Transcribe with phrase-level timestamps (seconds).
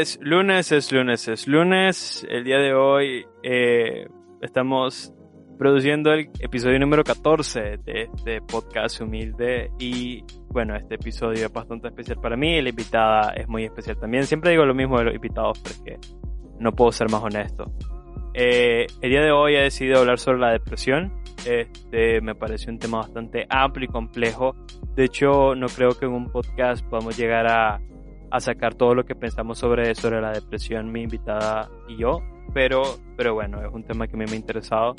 [0.00, 2.24] Es lunes, es lunes, es lunes.
[2.30, 4.06] El día de hoy eh,
[4.40, 5.12] estamos
[5.58, 11.88] produciendo el episodio número 14 de este podcast humilde y bueno, este episodio es bastante
[11.88, 14.22] especial para mí y la invitada es muy especial también.
[14.22, 15.98] Siempre digo lo mismo de los invitados porque
[16.60, 17.64] no puedo ser más honesto.
[18.34, 21.12] Eh, el día de hoy he decidido hablar sobre la depresión.
[21.44, 24.54] Este me parece un tema bastante amplio y complejo.
[24.94, 27.80] De hecho, no creo que en un podcast podamos llegar a
[28.30, 32.20] a sacar todo lo que pensamos sobre, sobre la depresión, mi invitada y yo.
[32.54, 32.82] Pero,
[33.16, 34.94] pero bueno, es un tema que a mí me ha interesado.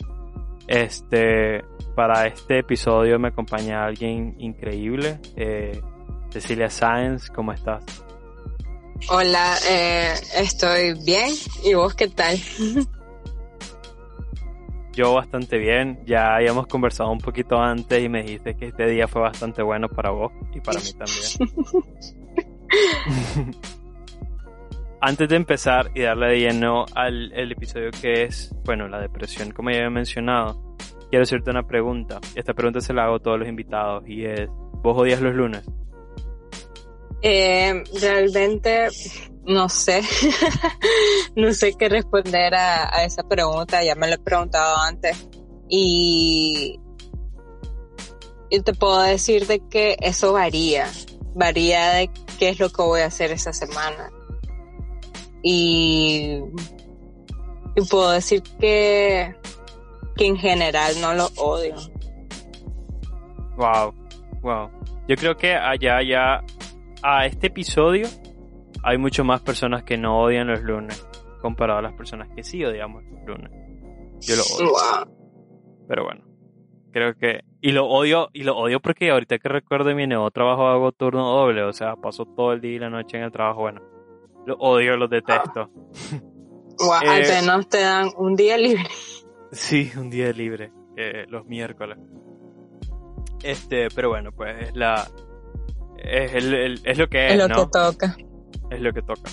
[0.67, 1.63] Este,
[1.95, 5.19] para este episodio me acompaña alguien increíble.
[5.35, 5.81] Eh,
[6.29, 7.83] Cecilia Sáenz, ¿cómo estás?
[9.09, 11.33] Hola, eh, estoy bien.
[11.63, 12.37] ¿Y vos qué tal?
[14.93, 15.99] Yo bastante bien.
[16.05, 19.87] Ya habíamos conversado un poquito antes y me dijiste que este día fue bastante bueno
[19.87, 22.15] para vos y para mí también.
[25.01, 29.51] Antes de empezar y darle de lleno al el episodio que es, bueno, la depresión,
[29.51, 30.75] como ya había mencionado,
[31.09, 32.19] quiero hacerte una pregunta.
[32.35, 35.63] Esta pregunta se la hago a todos los invitados y es, ¿vos odias los lunes?
[37.21, 38.89] Eh, realmente
[39.49, 40.01] no sé,
[41.35, 45.27] no sé qué responder a, a, esa pregunta, ya me lo he preguntado antes
[45.67, 46.79] y,
[48.49, 50.87] y te puedo decir de que eso varía,
[51.35, 54.11] varía de qué es lo que voy a hacer esa semana.
[55.41, 56.39] Y,
[57.75, 59.35] y puedo decir que,
[60.15, 61.75] que en general no lo odio.
[63.57, 63.93] Wow,
[64.41, 64.69] wow.
[65.07, 66.43] Yo creo que allá, ya
[67.01, 68.07] a este episodio
[68.83, 71.05] hay mucho más personas que no odian los lunes
[71.41, 73.51] comparado a las personas que sí odiamos los lunes.
[74.21, 74.69] Yo lo odio.
[74.69, 75.85] Wow.
[75.87, 76.28] Pero bueno,
[76.91, 80.67] creo que y lo odio, y lo odio porque ahorita que recuerdo mi nuevo trabajo
[80.67, 83.61] hago turno doble, o sea, paso todo el día y la noche en el trabajo,
[83.61, 83.81] bueno.
[84.45, 85.69] Lo odio, lo detesto.
[86.81, 88.87] Wow, al eh, menos te dan un día libre.
[89.51, 91.97] Sí, un día libre, eh, los miércoles.
[93.43, 95.07] Este, pero bueno, pues es la.
[95.97, 97.31] Es, el, el, es lo que es.
[97.33, 97.55] Es lo ¿no?
[97.55, 98.15] que toca.
[98.69, 99.29] Es lo que toca.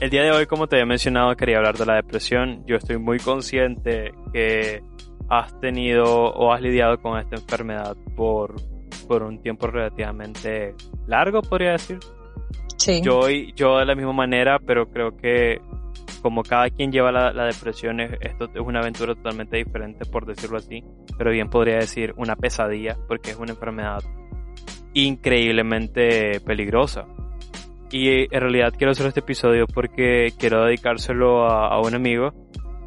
[0.00, 2.64] El día de hoy, como te había mencionado, quería hablar de la depresión.
[2.66, 4.82] Yo estoy muy consciente que
[5.28, 8.54] has tenido o has lidiado con esta enfermedad por,
[9.08, 10.74] por un tiempo relativamente
[11.06, 11.98] largo, podría decir.
[12.76, 13.00] Sí.
[13.02, 15.60] Yo, yo de la misma manera, pero creo que
[16.22, 20.58] como cada quien lleva la, la depresión, esto es una aventura totalmente diferente, por decirlo
[20.58, 20.84] así.
[21.18, 24.00] Pero bien podría decir una pesadilla, porque es una enfermedad
[24.94, 27.06] increíblemente peligrosa.
[27.90, 32.32] Y en realidad quiero hacer este episodio porque quiero dedicárselo a, a un amigo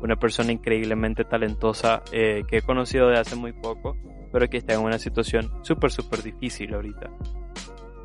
[0.05, 3.97] una persona increíblemente talentosa eh, que he conocido de hace muy poco,
[4.31, 7.09] pero que está en una situación súper, súper difícil ahorita.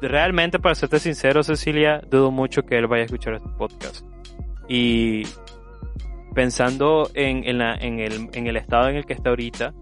[0.00, 4.05] Realmente, para serte sincero, Cecilia, dudo mucho que él vaya a escuchar este podcast.
[4.69, 5.25] Y
[6.34, 9.75] pensando en, en, el, en el estado en el que está ahorita,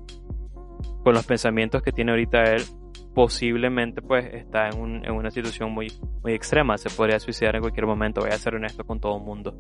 [1.05, 2.63] con los pensamientos que tiene ahorita él,
[3.15, 5.93] posiblemente pues está en, un, en una situación muy,
[6.23, 6.79] muy extrema.
[6.79, 9.55] Se podría suicidar en cualquier momento, voy a ser honesto con todo el mundo.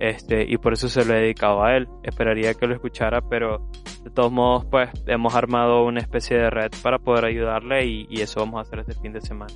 [0.00, 1.86] Este, y por eso se lo he dedicado a él.
[2.02, 3.70] Esperaría que lo escuchara, pero
[4.02, 8.22] de todos modos, pues hemos armado una especie de red para poder ayudarle y, y
[8.22, 9.52] eso vamos a hacer este fin de semana.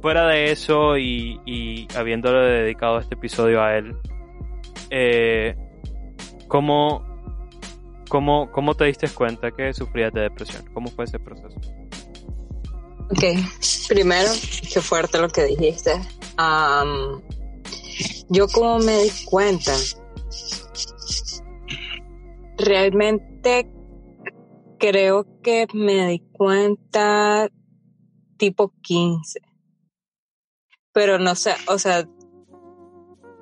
[0.00, 3.94] Fuera de eso y, y habiéndole dedicado este episodio a él,
[4.88, 5.54] eh,
[6.48, 7.04] ¿cómo,
[8.08, 10.64] cómo, ¿cómo te diste cuenta que sufrías de depresión?
[10.72, 11.60] ¿Cómo fue ese proceso?
[13.10, 13.24] Ok,
[13.88, 14.30] primero,
[14.72, 15.92] qué fuerte lo que dijiste.
[16.38, 17.20] Um,
[18.28, 19.72] yo como me di cuenta,
[22.56, 23.70] realmente
[24.78, 27.48] creo que me di cuenta
[28.36, 29.40] tipo 15.
[30.92, 32.08] Pero no sé, o sea,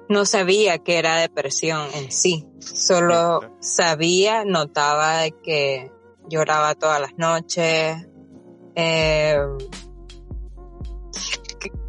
[0.09, 2.47] no sabía que era depresión en sí.
[2.61, 5.91] Solo sabía, notaba que
[6.29, 8.09] lloraba todas las noches.
[8.75, 9.37] Eh,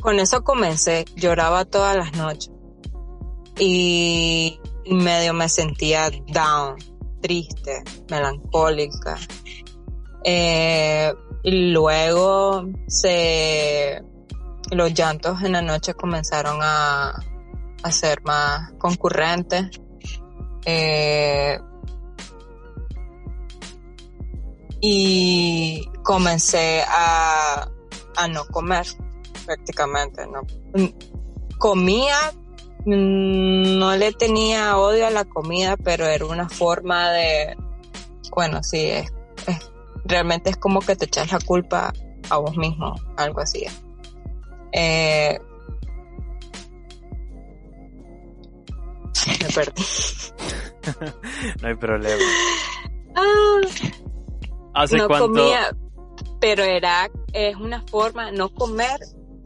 [0.02, 2.53] con eso comencé, lloraba todas las noches
[3.60, 6.76] y medio me sentía down,
[7.22, 9.18] triste, melancólica.
[10.24, 11.14] Eh,
[11.44, 14.02] y luego se
[14.72, 17.14] los llantos en la noche comenzaron a,
[17.84, 19.70] a ser más concurrentes.
[20.66, 21.60] Eh,
[24.80, 27.70] y comencé a,
[28.18, 28.86] a no comer
[29.46, 30.42] prácticamente, ¿no?
[31.58, 32.18] Comía,
[32.86, 37.56] no le tenía odio a la comida, pero era una forma de,
[38.36, 39.12] bueno, sí, es,
[40.06, 41.94] realmente es como que te echas la culpa
[42.30, 43.66] a vos mismo, algo así.
[44.72, 45.40] Eh,
[49.42, 49.84] me perdí.
[51.62, 52.24] no hay problema.
[53.16, 53.62] Ah,
[54.74, 55.28] ¿Hace no cuánto?
[55.28, 55.76] comía,
[56.40, 59.00] pero era, es una forma, no comer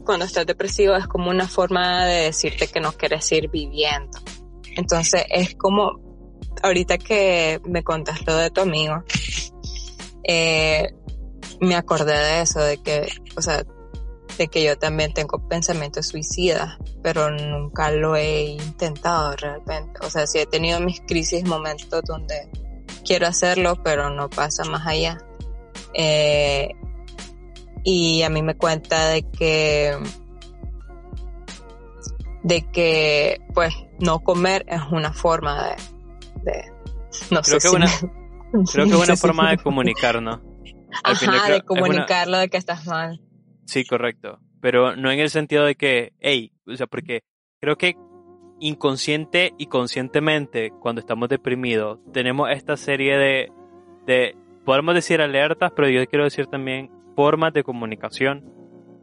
[0.07, 4.17] cuando estás depresivo es como una forma de decirte que no quieres seguir viviendo.
[4.77, 5.99] Entonces es como,
[6.63, 9.03] ahorita que me contas lo de tu amigo,
[10.23, 10.87] eh,
[11.59, 13.65] me acordé de eso, de que, o sea,
[14.37, 19.99] de que yo también tengo pensamientos suicidas, pero nunca lo he intentado realmente.
[20.05, 22.49] O sea, sí he tenido mis crisis, momentos donde
[23.03, 25.17] quiero hacerlo, pero no pasa más allá.
[25.93, 26.69] Eh,
[27.89, 29.93] y a mí me cuenta de que
[32.43, 36.71] de que pues no comer es una forma de, de
[37.31, 39.57] no Creo sé que si una- me- Creo que es no una si forma de
[39.57, 40.39] comunicarnos.
[41.03, 43.21] Al final Ajá, creo- de es una- comunicarlo de que estás mal.
[43.65, 44.39] Sí, correcto.
[44.61, 47.21] Pero no en el sentido de que, hey, o sea, porque
[47.59, 47.95] creo que
[48.59, 53.51] inconsciente y conscientemente, cuando estamos deprimidos, tenemos esta serie de,
[54.05, 54.35] de,
[54.65, 58.45] podemos decir alertas, pero yo quiero decir también formas de comunicación.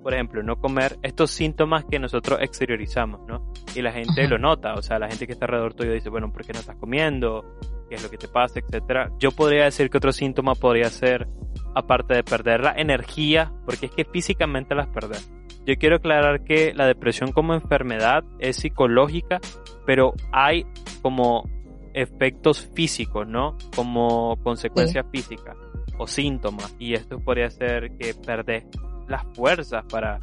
[0.01, 3.53] Por ejemplo, no comer estos síntomas que nosotros exteriorizamos, ¿no?
[3.75, 4.31] Y la gente Ajá.
[4.31, 6.61] lo nota, o sea, la gente que está alrededor tuyo dice, bueno, ¿por qué no
[6.61, 7.59] estás comiendo?
[7.89, 8.61] ¿Qué es lo que te pasa?
[8.61, 9.11] Etcétera.
[9.19, 11.27] Yo podría decir que otro síntoma podría ser,
[11.75, 15.19] aparte de perder la energía, porque es que físicamente las perder.
[15.67, 19.41] Yo quiero aclarar que la depresión como enfermedad es psicológica,
[19.87, 20.67] pero hay
[21.03, 21.49] como
[21.95, 23.57] efectos físicos, ¿no?
[23.75, 25.57] Como consecuencias físicas
[25.99, 26.75] o síntomas.
[26.79, 28.64] Y esto podría ser que perdés
[29.08, 30.20] las fuerzas para,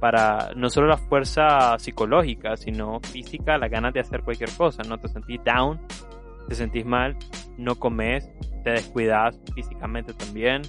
[0.00, 4.98] para no solo la fuerza psicológica, sino física, las ganas de hacer cualquier cosa, ¿no?
[4.98, 5.80] Te sentís down,
[6.48, 7.16] te sentís mal,
[7.58, 8.30] no comes,
[8.64, 10.62] te descuidas físicamente también.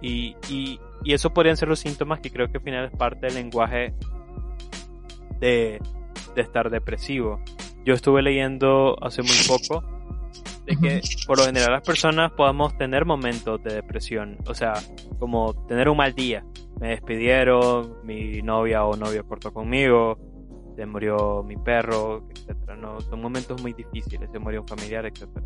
[0.00, 3.26] Y, y, y eso podrían ser los síntomas que creo que al final es parte
[3.26, 3.94] del lenguaje
[5.38, 5.80] de,
[6.34, 7.40] de estar depresivo.
[7.84, 9.84] Yo estuve leyendo hace muy poco
[10.66, 14.74] de que por lo general las personas podamos tener momentos de depresión, o sea,
[15.18, 16.44] como tener un mal día.
[16.80, 20.18] Me despidieron, mi novia o novio cortó conmigo,
[20.76, 22.76] se murió mi perro, etcétera.
[22.76, 25.44] No, son momentos muy difíciles, se murió un familiar, etcétera.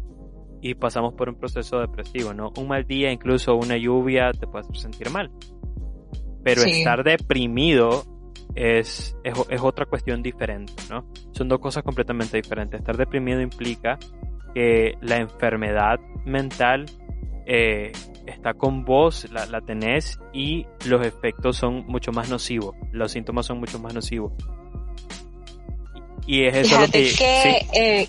[0.63, 2.53] Y pasamos por un proceso depresivo, ¿no?
[2.59, 5.31] Un mal día, incluso una lluvia, te puede hacer sentir mal.
[6.43, 6.71] Pero Sí.
[6.79, 8.05] estar deprimido
[8.55, 11.07] es, es, es otra cuestión diferente, ¿no?
[11.33, 12.81] Son dos cosas completamente diferentes.
[12.81, 13.99] Estar deprimido implica
[14.57, 16.87] que la enfermedad mental
[17.45, 17.93] eh,
[18.25, 23.45] está con vos, la, la tenés y los efectos son mucho más nocivos, los síntomas
[23.45, 24.33] son mucho más nocivos.
[26.27, 27.15] Y es eso lo Fíjate que...
[27.17, 28.09] que, sí, eh,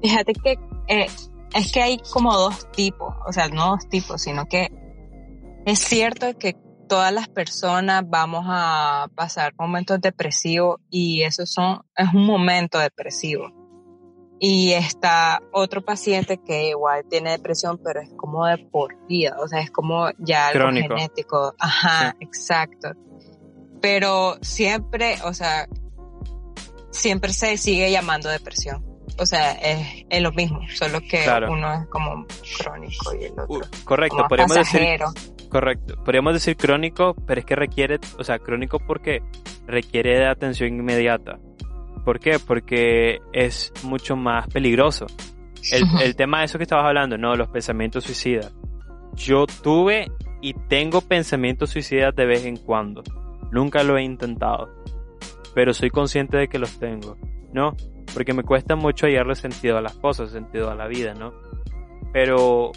[0.00, 0.52] fíjate que
[0.88, 1.06] eh,
[1.54, 4.70] es que hay como dos tipos, o sea, no dos tipos, sino que
[5.66, 6.56] es cierto que
[6.88, 13.59] todas las personas vamos a pasar momentos depresivos y eso son, es un momento depresivo.
[14.42, 19.46] Y está otro paciente que igual tiene depresión, pero es como de por vida, o
[19.46, 20.96] sea, es como ya algo Crónico.
[20.96, 21.54] genético.
[21.58, 22.88] Ajá, exacto.
[23.82, 25.68] Pero siempre, o sea,
[26.90, 28.84] siempre se sigue llamando depresión.
[29.18, 31.52] O sea, es, es lo mismo, solo que Claro.
[31.52, 32.24] uno es como
[32.58, 35.00] crónico y el otro uh, correcto, como podríamos decir.
[35.50, 35.96] Correcto.
[36.04, 39.20] Podríamos decir crónico, pero es que requiere, o sea, crónico porque
[39.66, 41.38] requiere de atención inmediata.
[42.04, 42.38] ¿Por qué?
[42.38, 45.06] Porque es mucho más peligroso.
[46.02, 47.36] El, tema de eso que estabas hablando, ¿no?
[47.36, 48.52] Los pensamientos suicidas.
[49.14, 53.02] Yo tuve y tengo pensamientos suicidas de vez en cuando.
[53.52, 54.70] Nunca lo he intentado.
[55.54, 57.16] Pero soy consciente de que los tengo,
[57.52, 57.76] ¿no?
[58.14, 61.32] Porque me cuesta mucho hallarle sentido a las cosas, sentido a la vida, ¿no?
[62.12, 62.72] Pero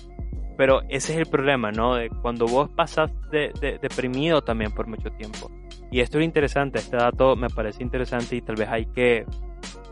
[0.58, 1.96] pero ese es el problema, ¿no?
[1.96, 5.50] De cuando vos pasas de, de- deprimido también por mucho tiempo.
[5.94, 9.28] Y esto es interesante, este dato me parece interesante y tal vez hay que,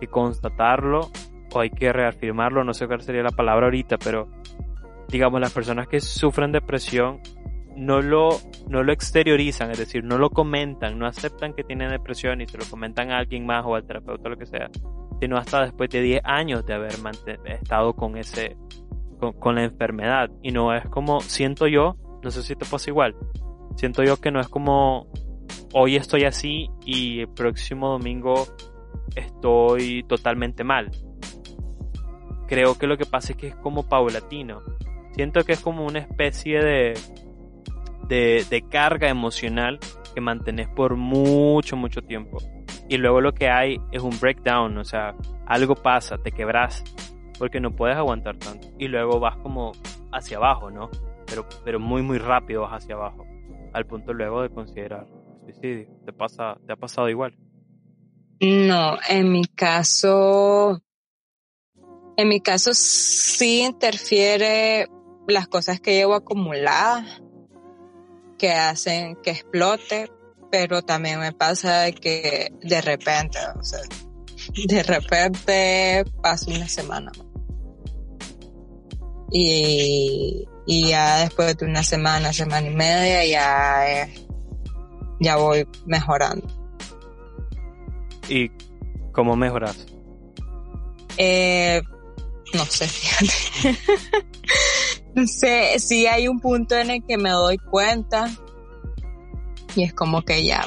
[0.10, 1.12] constatarlo
[1.54, 4.28] o hay que reafirmarlo, no sé cuál sería la palabra ahorita, pero
[5.10, 7.20] digamos las personas que sufren depresión
[7.76, 8.30] no lo,
[8.68, 12.58] no lo exteriorizan, es decir, no lo comentan, no aceptan que tienen depresión y se
[12.58, 14.72] lo comentan a alguien más o al terapeuta o lo que sea,
[15.20, 16.94] sino hasta después de 10 años de haber
[17.46, 18.58] estado con ese,
[19.20, 20.32] con, con la enfermedad.
[20.42, 23.16] Y no es como, siento yo, no sé si te pasa igual,
[23.76, 25.08] siento yo que no es como
[25.74, 28.48] hoy estoy así y el próximo domingo
[29.16, 30.92] estoy totalmente mal.
[32.48, 34.62] Creo que lo que pasa es que es como paulatino.
[35.14, 36.94] Siento que es como una especie de,
[38.08, 39.80] de, carga emocional
[40.14, 42.38] que mantenés por mucho, mucho tiempo.
[42.90, 45.16] Y luego lo que hay es un breakdown, o sea,
[45.46, 46.84] algo pasa, te quebras,
[47.40, 48.68] porque no puedes aguantar tanto.
[48.78, 49.72] Y luego vas como
[50.12, 50.90] hacia abajo, ¿no?
[51.26, 53.26] Pero, pero muy, muy rápido vas hacia abajo,
[53.74, 55.08] al punto luego de considerar
[55.46, 57.36] ¿Te, pasa, ¿Te ha pasado igual?
[58.40, 60.82] No, en mi caso,
[62.18, 64.88] en mi caso sí interfiere
[65.28, 67.22] las cosas que llevo acumuladas
[68.38, 70.12] que hacen que explote,
[70.50, 73.82] pero también me pasa que de repente, o sea,
[74.66, 77.12] de repente paso una semana.
[79.34, 84.08] Y ya después de una semana, semana y media, ya,
[85.22, 86.46] ya voy mejorando.
[88.28, 88.50] ¿Y
[89.14, 89.86] cómo mejoras?
[91.18, 91.82] Eh,
[92.54, 93.78] no sé, fíjate.
[95.16, 98.30] no sé, sí hay un punto en el que me doy cuenta
[99.76, 100.66] y es como que ya,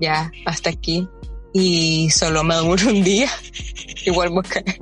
[0.00, 1.06] ya, hasta aquí.
[1.52, 3.28] Y solo me dura un día
[4.06, 4.78] y vuelvo a caer.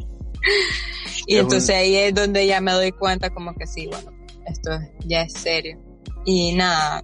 [1.26, 4.12] Y entonces ahí es donde ya me doy cuenta como que sí, bueno,
[4.46, 4.70] esto
[5.04, 5.78] ya es serio.
[6.24, 7.02] Y nada,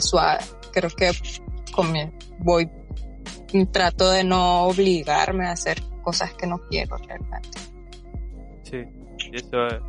[0.00, 0.44] suave.
[0.72, 1.10] Creo que
[2.38, 2.70] voy,
[3.72, 7.58] trato de no obligarme a hacer cosas que no quiero realmente.
[8.62, 8.84] Sí,
[9.32, 9.82] eso es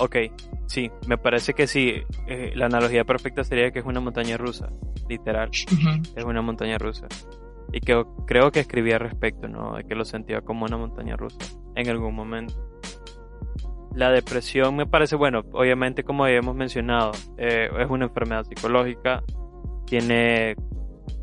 [0.00, 0.16] Ok,
[0.66, 1.94] sí, me parece que sí.
[2.26, 4.70] Eh, la analogía perfecta sería que es una montaña rusa,
[5.08, 5.50] literal.
[6.14, 7.06] Es una montaña rusa.
[7.72, 9.76] Y que creo que escribí al respecto, ¿no?
[9.76, 11.38] De que lo sentía como una montaña rusa
[11.74, 12.54] en algún momento.
[13.94, 19.22] La depresión me parece, bueno, obviamente como habíamos mencionado, eh, es una enfermedad psicológica,
[19.86, 20.54] tiene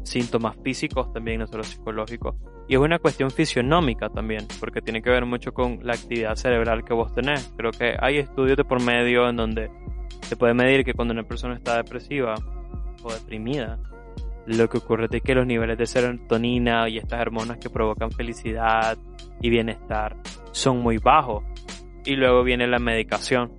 [0.04, 2.36] síntomas físicos también, no solo psicológicos.
[2.68, 6.84] Y es una cuestión fisionómica también, porque tiene que ver mucho con la actividad cerebral
[6.84, 7.54] que vos tenés.
[7.56, 9.70] Creo que hay estudios de por medio en donde
[10.22, 12.34] se puede medir que cuando una persona está depresiva
[13.04, 13.78] o deprimida,
[14.48, 18.98] lo que ocurre es que los niveles de serotonina y estas hormonas que provocan felicidad
[19.42, 20.16] y bienestar
[20.52, 21.44] son muy bajos.
[22.06, 23.52] Y luego viene la medicación.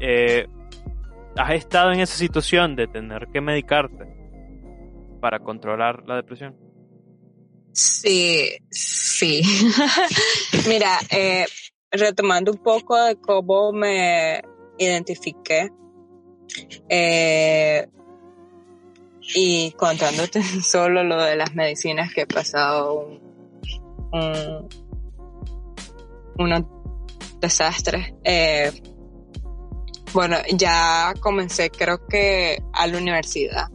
[0.00, 0.46] Eh,
[1.36, 4.06] ¿Has estado en esa situación de tener que medicarte
[5.20, 6.56] para controlar la depresión?
[7.72, 9.42] Sí, sí.
[10.68, 11.46] Mira, eh,
[11.92, 14.42] retomando un poco de cómo me
[14.78, 15.70] identifiqué
[16.88, 17.86] eh,
[19.34, 23.18] y contándote solo lo de las medicinas que he pasado
[24.12, 24.68] un,
[26.38, 26.77] un,
[27.40, 28.14] desastre.
[28.24, 28.72] Eh,
[30.12, 33.68] bueno, ya comencé creo que a la universidad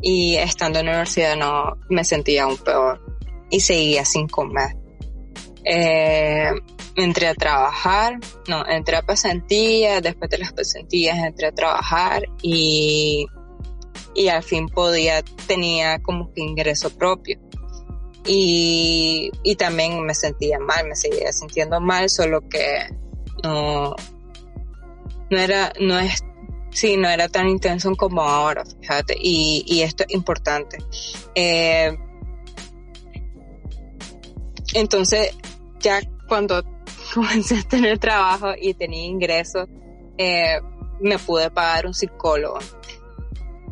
[0.00, 3.00] y estando en la universidad no me sentía aún peor
[3.50, 4.76] y seguía sin comer.
[5.64, 6.52] Eh,
[6.96, 8.18] entré a trabajar,
[8.48, 13.26] no, entré a pasantías, después de las pasantías entré a trabajar y,
[14.14, 17.40] y al fin podía, tenía como que ingreso propio.
[18.26, 22.88] Y, y también me sentía mal, me seguía sintiendo mal, solo que
[23.42, 23.94] no,
[25.30, 26.24] no era, no es
[26.74, 30.78] Sí, no era tan intenso como ahora, fíjate, y, y esto es importante.
[31.36, 31.96] Eh,
[34.74, 35.36] entonces,
[35.78, 36.64] ya cuando
[37.14, 39.68] comencé a tener trabajo y tenía ingresos,
[40.18, 40.60] eh,
[41.00, 42.58] me pude pagar un psicólogo.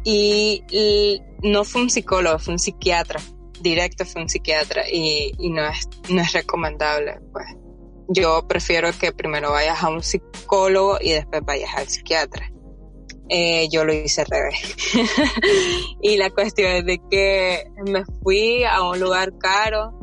[0.05, 0.63] Y,
[1.43, 3.21] no fue un psicólogo, fue un psiquiatra.
[3.63, 7.47] Directo fue un psiquiatra y, no, es, no es recomendable, pues.
[8.09, 12.53] Yo prefiero que primero vayas a un psicólogo y después vayas al psiquiatra
[13.35, 14.77] eh, yo lo hice al revés.
[16.03, 19.99] y la cuestión es de que me fui a un lugar caro,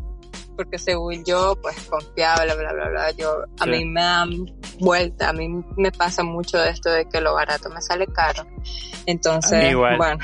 [0.60, 3.12] porque según yo, pues confiaba, bla, bla, bla, bla.
[3.12, 4.46] Yo, a mí me dan
[4.78, 5.48] vuelta, a mí
[5.78, 8.46] me pasa mucho esto de que lo barato me sale caro.
[9.06, 10.20] Entonces, bueno.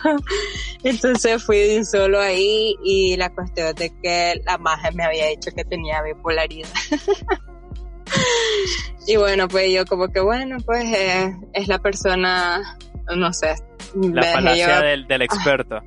[0.82, 5.52] Entonces fui solo ahí y la cuestión es de que la magia me había dicho
[5.54, 6.68] que tenía bipolaridad.
[9.06, 12.76] y bueno, pues yo como que bueno, pues eh, es la persona,
[13.14, 13.54] no sé.
[13.94, 15.80] La falacia del, del, experto.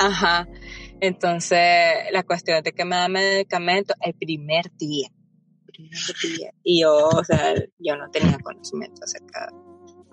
[0.00, 0.48] Ajá.
[1.00, 5.08] Entonces, la cuestión de que me da medicamento el primer día.
[5.66, 6.52] Primer día.
[6.62, 9.50] Y yo, o sea, yo no tenía conocimiento acerca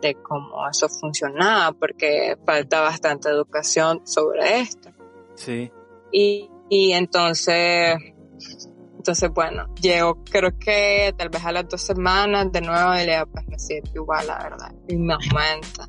[0.02, 4.92] de cómo eso funcionaba, porque falta bastante educación sobre esto.
[5.36, 5.72] Sí.
[6.12, 7.98] Y, y entonces,
[8.98, 13.14] entonces, bueno, llego, creo que tal vez a las dos semanas de nuevo y le
[13.14, 14.72] digo, pues me siento igual, la verdad.
[14.88, 15.88] Y me aumenta.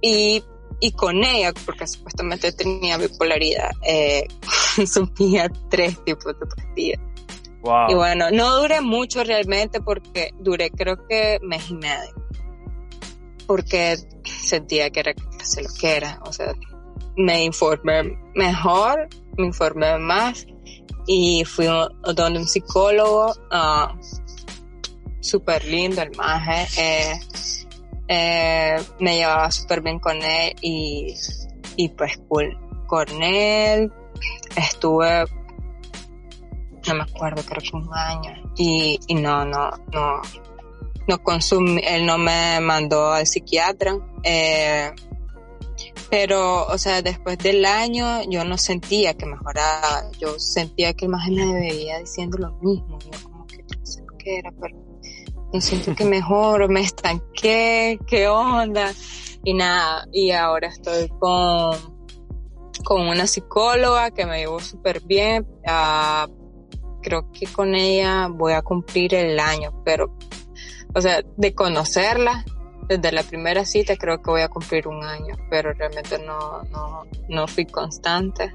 [0.00, 0.42] Y,
[0.84, 4.28] y con ella, porque supuestamente tenía bipolaridad, eh,
[4.76, 7.00] consumía tres tipos de pastillas.
[7.88, 12.14] Y bueno, no duré mucho realmente porque duré creo que mes y medio.
[13.46, 16.20] Porque sentía que era casi lo que era.
[16.26, 16.52] O sea,
[17.16, 20.46] me informé mejor, me informé más
[21.06, 21.64] y fui
[22.14, 23.98] donde un psicólogo uh,
[25.20, 26.66] súper lindo, el maje.
[26.76, 27.20] Eh,
[28.08, 31.14] eh, me llevaba súper bien con él y,
[31.76, 32.58] y pues cool.
[32.86, 33.92] Con él
[34.56, 35.24] estuve
[36.86, 38.30] no me acuerdo, creo que un año.
[38.56, 40.22] Y, y no, no, no,
[41.06, 43.96] no consumí, él no me mandó al psiquiatra.
[44.22, 44.92] Eh,
[46.10, 51.28] pero, o sea, después del año yo no sentía que mejoraba, yo sentía que más
[51.28, 54.83] me veía diciendo lo mismo, yo como que no sé qué era, pero
[55.54, 58.92] no siento que mejoro, me estanqué, qué onda,
[59.44, 61.76] y nada, y ahora estoy con,
[62.84, 66.28] con una psicóloga que me llevó súper bien, uh,
[67.00, 70.18] creo que con ella voy a cumplir el año, pero,
[70.92, 72.44] o sea, de conocerla
[72.88, 77.04] desde la primera cita creo que voy a cumplir un año, pero realmente no, no,
[77.28, 78.52] no fui constante.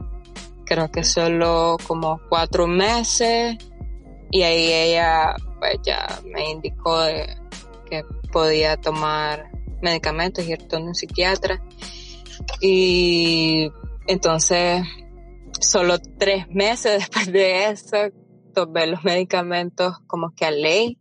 [0.65, 3.57] Creo que solo como cuatro meses
[4.29, 6.97] y ahí ella pues ya me indicó
[7.89, 9.51] que podía tomar
[9.81, 11.61] medicamentos y ir a un psiquiatra.
[12.61, 13.71] Y
[14.07, 14.83] entonces,
[15.59, 17.97] solo tres meses después de eso,
[18.53, 20.97] tomé los medicamentos como que a ley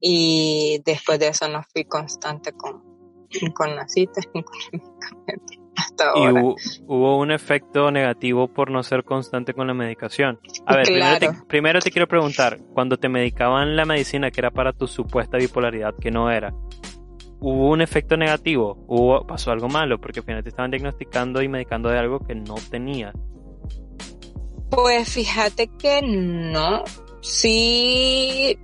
[0.00, 2.82] y después de eso no fui constante con,
[3.54, 6.40] con las citas ni con el medicamento hasta ahora.
[6.40, 10.40] ¿Y hubo, un efecto negativo por no ser constante con la medicación?
[10.66, 10.86] A ver,
[11.46, 15.94] primero, te, quiero preguntar, cuando te medicaban la medicina que era para tu supuesta bipolaridad,
[16.00, 16.52] que no era,
[17.40, 18.84] ¿hubo un efecto negativo?
[18.88, 20.00] ¿Hubo, ¿Pasó algo malo?
[20.00, 23.12] Porque al final te estaban diagnosticando y medicando de algo que no tenía.
[24.70, 26.84] Pues fíjate que no.
[27.20, 28.58] Sí,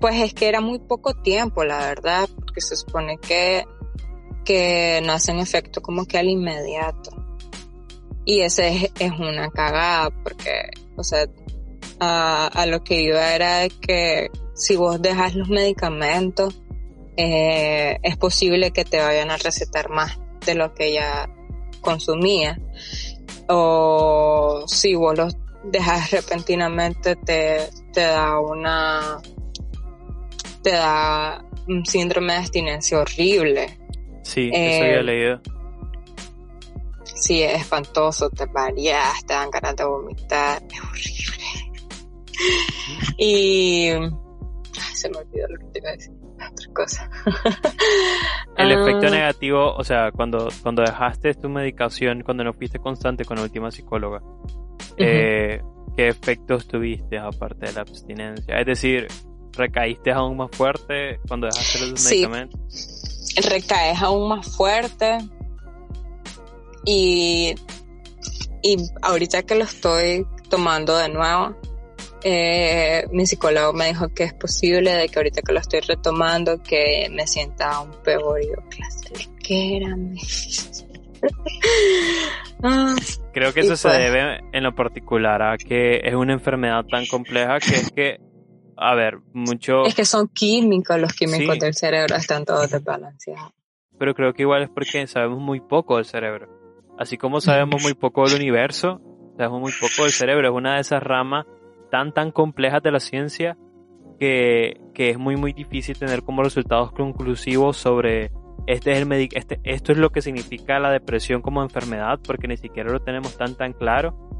[0.00, 3.64] pues es que era muy poco tiempo, la verdad, porque se supone que,
[4.44, 7.10] que no hacen efecto como que al inmediato.
[8.24, 11.26] Y ese es, una cagada, porque, o sea,
[11.98, 16.60] a, lo que iba era que si vos dejas los medicamentos,
[17.16, 21.28] eh, es posible que te vayan a recetar más de lo que ya
[21.80, 22.58] consumía
[23.48, 29.20] o si vos los dejas repentinamente te, te da una
[30.62, 33.78] te da un síndrome de abstinencia horrible.
[34.22, 35.40] Sí, eso había eh, leído.
[37.04, 41.44] Sí, es espantoso, te mareas, te dan ganas de vomitar, es horrible.
[43.18, 43.90] y
[44.94, 47.10] se me olvidó lo que te iba a decir otra cosa.
[48.56, 49.10] el efecto ah.
[49.10, 53.70] negativo, o sea, cuando, cuando dejaste tu medicación, cuando no fuiste constante con la última
[53.70, 54.20] psicóloga,
[54.96, 55.62] eh,
[55.96, 58.58] ¿qué efectos tuviste aparte de la abstinencia?
[58.58, 59.06] Es decir,
[59.56, 62.14] ¿recaíste aún más fuerte cuando dejaste los sí.
[62.16, 63.01] medicamentos?
[63.36, 65.18] Recaes aún más fuerte.
[66.84, 67.54] Y,
[68.62, 71.56] y ahorita que lo estoy tomando de nuevo,
[72.24, 76.62] eh, mi psicólogo me dijo que es posible de que ahorita que lo estoy retomando
[76.62, 78.40] que me sienta aún peor.
[78.42, 79.96] Y yo clase que era
[82.62, 82.96] ah,
[83.32, 83.98] Creo que eso se pues.
[83.98, 88.20] debe en lo particular a que es una enfermedad tan compleja que es que,
[88.82, 89.84] a ver, mucho...
[89.84, 93.52] Es que son químicos, los químicos del cerebro están todos desbalanceados.
[93.98, 96.48] Pero creo que igual es porque sabemos muy poco del cerebro.
[96.98, 99.00] Así como sabemos muy poco del universo,
[99.36, 100.48] sabemos muy poco del cerebro.
[100.48, 101.46] Es una de esas ramas
[101.90, 103.56] tan, tan complejas de la ciencia
[104.18, 108.30] que, que es muy, muy difícil tener como resultados conclusivos sobre
[108.66, 112.56] este es el este, esto es lo que significa la depresión como enfermedad, porque ni
[112.56, 114.30] siquiera lo tenemos tan, tan claro.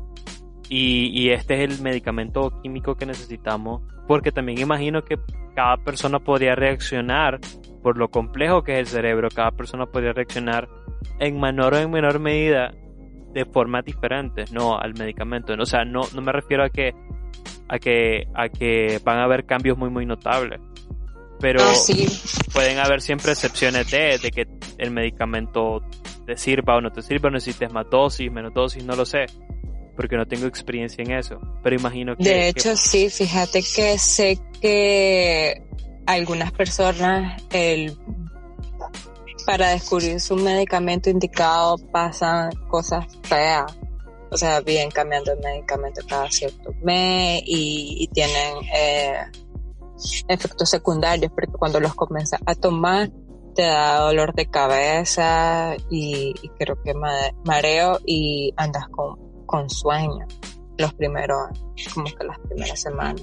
[0.74, 5.18] Y, y este es el medicamento químico que necesitamos, porque también imagino que
[5.54, 7.40] cada persona podría reaccionar
[7.82, 10.70] por lo complejo que es el cerebro, cada persona podría reaccionar
[11.18, 12.72] en menor o en menor medida
[13.34, 15.52] de formas diferentes, no al medicamento.
[15.52, 16.94] O sea, no, no me refiero a que
[17.68, 20.58] a que, a que van a haber cambios muy, muy notables.
[21.38, 21.74] Pero ah,
[22.54, 24.46] pueden haber siempre excepciones de, de que
[24.78, 25.82] el medicamento
[26.24, 29.26] te sirva o no te sirva, necesites más dosis, menos dosis, no lo sé,
[29.96, 31.40] porque no tengo experiencia en eso.
[31.62, 32.24] Pero imagino que...
[32.24, 35.62] De hecho, sí, fíjate que sé que
[36.06, 37.96] algunas personas el
[39.46, 43.76] para descubrir su medicamento indicado pasan cosas feas
[44.32, 49.18] o sea, bien cambiando el medicamento cada cierto mes y, tienen eh,
[50.26, 53.10] efectos secundarios porque cuando los comienzas a tomar
[53.54, 56.94] te da dolor de cabeza y, creo que
[57.44, 59.18] mareo y andas con,
[59.52, 60.26] con sueño
[60.78, 61.50] los primeros,
[61.92, 63.22] como que las primeras semanas.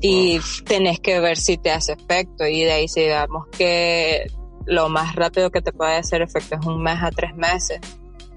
[0.00, 4.26] Y tenés que ver si te hace efecto y de ahí si digamos que
[4.66, 7.78] lo más rápido que te puede hacer efecto es un mes a tres meses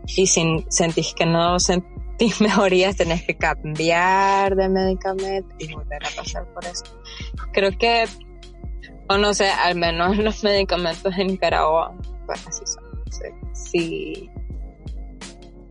[0.05, 6.15] y si sentís que no sentís mejorías tenés que cambiar de medicamento y volver a
[6.15, 6.85] pasar por eso.
[7.51, 8.05] Creo que
[9.09, 11.93] o no sé, al menos los medicamentos en Nicaragua,
[12.27, 12.83] pues así son.
[13.09, 14.29] Sí, sí,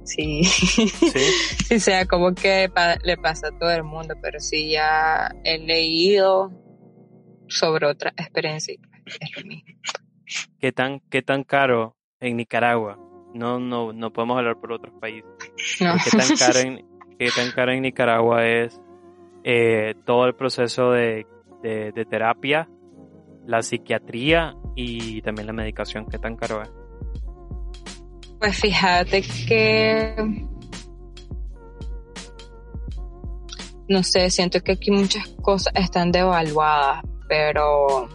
[0.08, 0.42] sí,
[1.78, 2.70] sea como que
[3.02, 6.50] le pasa a todo el mundo, pero sí ya he leído
[7.48, 9.74] sobre otra experiencia y pues, es lo mismo.
[10.58, 12.98] ¿Qué tan, qué tan caro en Nicaragua?
[13.34, 15.30] No, no, no podemos hablar por otros países.
[15.78, 16.86] ¿Qué tan caro en,
[17.18, 18.80] qué tan caro en Nicaragua es
[19.44, 21.26] eh, todo el proceso de,
[21.62, 22.68] de, de terapia
[23.48, 26.70] la psiquiatría y también la medicación, ¿qué tan caro es?
[28.38, 30.14] Pues fíjate que
[33.88, 38.08] no sé, siento que aquí muchas cosas están devaluadas, pero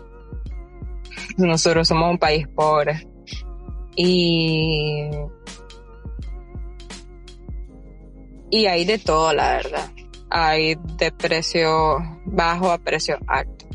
[1.38, 3.08] nosotros somos un país pobre
[3.96, 5.10] y
[8.52, 9.92] y hay de todo, la verdad.
[10.30, 13.66] Hay de precio bajo a precio alto.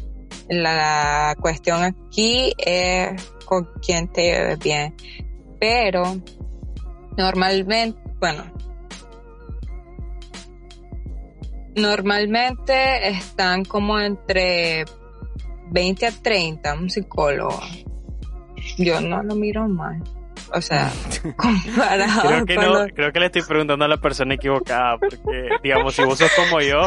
[0.49, 4.95] La cuestión aquí es con quién te lleves bien.
[5.59, 6.05] Pero
[7.19, 8.45] normalmente, bueno,
[11.75, 14.85] normalmente están como entre
[15.71, 17.61] 20 a 30 un psicólogo.
[18.79, 20.03] Yo no lo miro mal.
[20.55, 20.91] O sea,
[21.37, 25.95] comparado creo que no, creo que le estoy preguntando a la persona equivocada, porque digamos,
[25.95, 26.87] si vos sos como yo,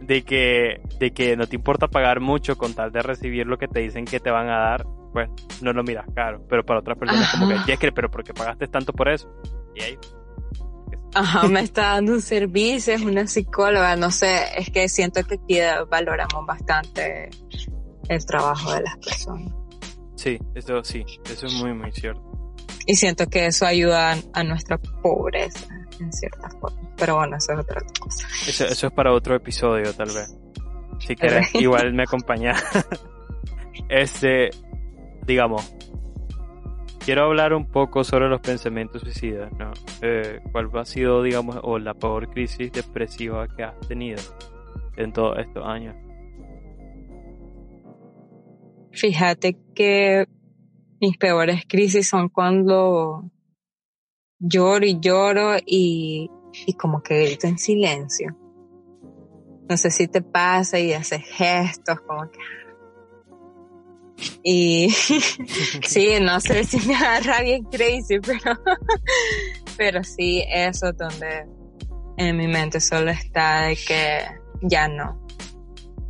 [0.00, 3.68] de que, de que no te importa pagar mucho con tal de recibir lo que
[3.68, 5.28] te dicen que te van a dar, pues
[5.60, 6.44] no lo miras caro.
[6.48, 9.28] Pero para otras personas como que, que, pero ¿por qué pagaste tanto por eso?
[9.74, 9.98] Y ahí...
[11.14, 15.34] Ajá, me está dando un servicio, es una psicóloga, no sé, es que siento que
[15.34, 15.58] aquí
[15.90, 17.28] valoramos bastante
[18.08, 19.52] el trabajo de las personas.
[20.16, 22.22] Sí, eso sí, eso es muy, muy cierto.
[22.86, 25.68] Y siento que eso ayuda a nuestra pobreza
[26.00, 26.80] en cierta forma.
[26.96, 28.26] Pero bueno, eso es otra cosa.
[28.46, 30.34] Eso, eso es para otro episodio, tal vez.
[30.98, 32.54] Si quieres, igual me acompaña.
[33.88, 34.50] este,
[35.26, 35.74] digamos,
[37.04, 39.72] quiero hablar un poco sobre los pensamientos suicidas, ¿no?
[40.02, 44.20] Eh, ¿Cuál ha sido, digamos, o la peor crisis depresiva que has tenido
[44.96, 45.96] en todos estos años?
[48.92, 50.26] Fíjate que
[51.00, 53.30] mis peores crisis son cuando
[54.38, 56.30] lloro y lloro y,
[56.66, 58.36] y como que grito en silencio.
[59.68, 62.38] No sé si te pasa y haces gestos como que...
[64.42, 64.90] Y
[65.86, 68.58] sí, no sé si me agarra bien crazy, pero,
[69.76, 71.46] pero sí, eso donde
[72.16, 74.24] en mi mente solo está de que
[74.62, 75.26] ya no,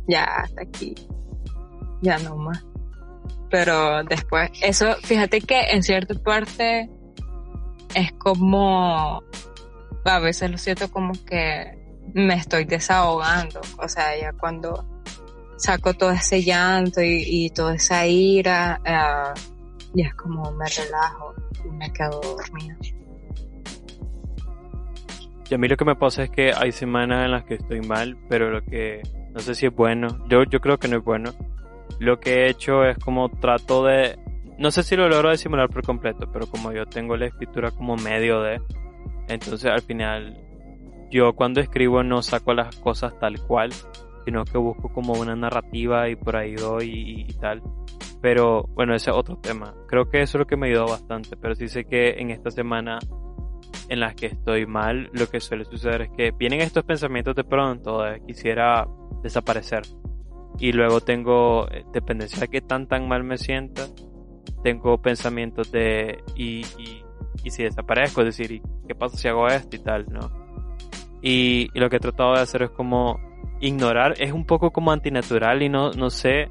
[0.07, 0.95] ya hasta aquí,
[2.01, 2.63] ya no más.
[3.49, 6.89] Pero después, eso, fíjate que en cierta parte
[7.93, 9.21] es como,
[10.05, 11.77] a veces lo siento como que
[12.13, 14.92] me estoy desahogando, o sea, ya cuando
[15.57, 19.39] saco todo ese llanto y, toda esa ira, uh,
[19.93, 21.33] ya es como me relajo
[21.65, 22.77] y me quedo dormida.
[25.49, 27.81] Y a mí lo que me pasa es que hay semanas en las que estoy
[27.81, 29.01] mal, pero lo que
[29.33, 31.33] no sé si es bueno, yo, yo creo que no es bueno.
[31.99, 34.17] Lo que he hecho es como trato de
[34.57, 37.95] no sé si lo logro disimular por completo, pero como yo tengo la escritura como
[37.95, 38.61] medio de,
[39.27, 40.37] entonces al final
[41.11, 43.71] yo cuando escribo no saco las cosas tal cual,
[44.25, 47.61] sino que busco como una narrativa y por ahí doy y, tal.
[48.21, 49.73] Pero bueno, ese es otro tema.
[49.87, 52.51] Creo que eso es lo que me ayudó bastante, pero sí sé que en esta
[52.51, 52.99] semana
[53.89, 57.43] en las que estoy mal, lo que suele suceder es que vienen estos pensamientos de
[57.43, 58.87] pronto de quisiera
[59.21, 59.81] desaparecer.
[60.59, 63.87] Y luego tengo eh, dependencia de que tan tan mal me sienta,
[64.63, 66.65] tengo pensamientos de y,
[67.43, 70.31] y, si desaparezco, es decir, ¿qué pasa si hago esto y tal, no?
[71.21, 73.19] Y, lo que he tratado de hacer es como
[73.63, 76.49] ignorar, es un poco como antinatural y no, no sé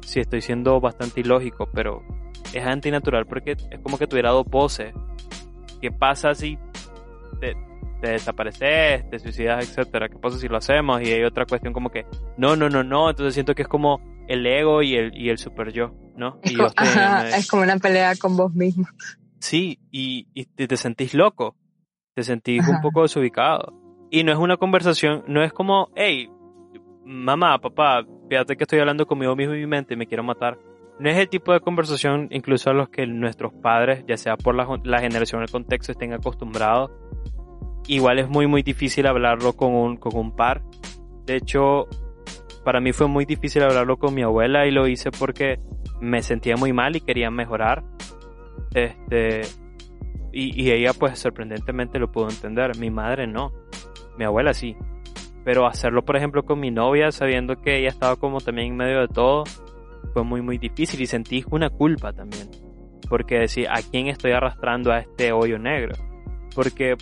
[0.00, 2.02] si estoy siendo bastante ilógico, pero
[2.52, 4.94] es antinatural porque es como que tuviera dos voces.
[5.80, 6.58] ¿Qué pasa si
[7.40, 7.54] te,
[8.00, 10.08] te desapareces, te suicidas, etcétera?
[10.08, 11.02] ¿Qué pasa si lo hacemos?
[11.02, 12.06] Y hay otra cuestión como que,
[12.38, 13.10] no, no, no, no.
[13.10, 16.40] Entonces siento que es como el ego y el, y el super yo, ¿no?
[16.42, 16.68] Es, como,
[17.36, 18.86] es como una pelea con vos mismo.
[19.40, 21.56] Sí, y, y te, sentís loco,
[22.14, 23.74] te sentís un poco desubicado.
[24.10, 26.30] Y no es una conversación, no es como, hey,
[27.06, 30.58] mamá, papá, fíjate que estoy hablando conmigo mismo y mi mente me quiero matar.
[30.98, 34.54] no es el tipo de conversación incluso a los que nuestros padres, ya sea por
[34.54, 36.90] la, la generación el contexto, estén acostumbrados.
[37.86, 40.62] Igual es muy muy difícil hablarlo con un, con un par.
[41.24, 41.86] De hecho,
[42.64, 45.60] para mí fue muy difícil hablarlo con mi abuela y lo hice porque
[46.00, 47.84] me sentía muy mal y quería mejorar.
[48.74, 49.42] Este,
[50.32, 52.76] y, y ella pues sorprendentemente lo pudo entender.
[52.78, 53.52] Mi madre no.
[54.18, 54.76] Mi abuela sí.
[55.46, 59.00] Pero hacerlo por ejemplo con mi novia sabiendo que ella estaba como también en medio
[59.00, 59.44] de todo
[60.12, 62.50] fue muy muy difícil y sentí una culpa también.
[63.08, 65.94] Porque decir, ¿a quién estoy arrastrando a este hoyo negro?
[66.52, 66.96] Porque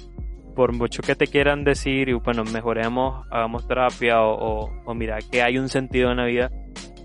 [0.54, 5.40] por mucho que te quieran decir, y bueno, mejoremos, hagamos terapia o, o, mira que
[5.40, 6.50] hay un sentido en la vida,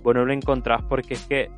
[0.04, 1.50] bueno, lo encontrás porque es que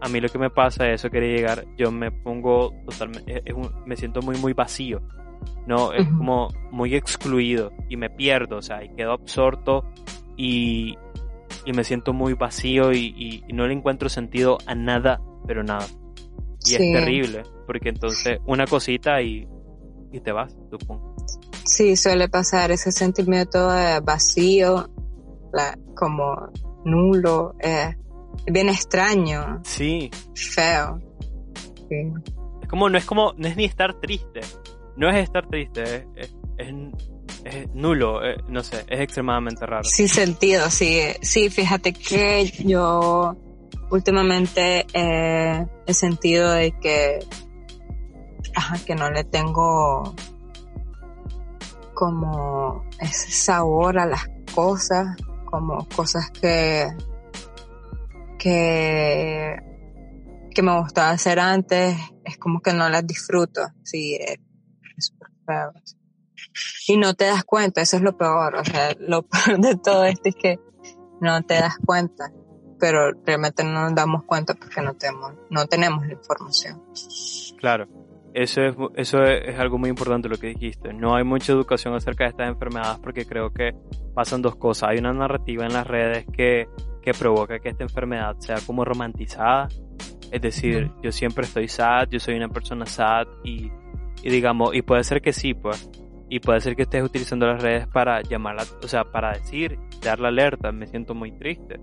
[0.00, 3.42] a mí lo que me pasa, eso quería llegar, yo me pongo totalmente,
[3.84, 5.02] me siento muy, muy vacío,
[5.66, 5.92] ¿no?
[5.92, 9.84] Es como muy excluido y me pierdo, o sea, y quedo absorto
[10.36, 10.96] y,
[11.64, 15.86] y me siento muy vacío y, y, no le encuentro sentido a nada, pero nada.
[16.64, 19.46] Y es terrible, porque entonces una cosita y,
[20.12, 21.14] y te vas, supongo.
[21.64, 24.88] Sí, suele pasar ese sentimiento de vacío,
[25.52, 26.50] la, como
[26.84, 27.94] nulo, eh,
[28.46, 29.60] bien extraño.
[29.64, 30.10] Sí.
[30.34, 31.00] Feo.
[32.62, 34.40] Es como, no es como, no es ni estar triste.
[34.96, 39.84] No es estar triste, es, es, nulo, eh, no sé, es extremadamente raro.
[39.84, 41.00] Sí, sentido, sí.
[41.22, 43.36] Sí, fíjate que yo
[43.90, 47.18] últimamente eh, he sentido de que,
[48.54, 50.14] ajá, que no le tengo
[51.94, 56.88] como ese sabor a las cosas, como cosas que
[58.38, 59.56] que,
[60.54, 63.60] que me gustaba hacer antes, es como que no las disfruto.
[63.82, 64.18] Sí,
[64.96, 65.72] es, súper feo.
[66.88, 68.56] Y no te das cuenta, eso es lo peor.
[68.56, 70.58] O sea, lo peor de todo esto es que
[71.20, 72.30] no te das cuenta,
[72.78, 76.82] pero realmente no nos damos cuenta porque no tenemos, no tenemos la información.
[77.58, 77.88] Claro.
[78.34, 80.92] Eso es, eso es algo muy importante lo que dijiste.
[80.92, 83.74] No hay mucha educación acerca de estas enfermedades porque creo que
[84.14, 84.90] pasan dos cosas.
[84.90, 86.68] Hay una narrativa en las redes que
[87.06, 89.68] que provoca que esta enfermedad sea como romantizada.
[90.32, 93.70] Es decir, yo siempre estoy sad, yo soy una persona sad y,
[94.26, 95.88] y digamos, y puede ser que sí, pues.
[96.28, 100.18] Y puede ser que estés utilizando las redes para llamarla, o sea, para decir, dar
[100.18, 101.78] la alerta, me siento muy triste.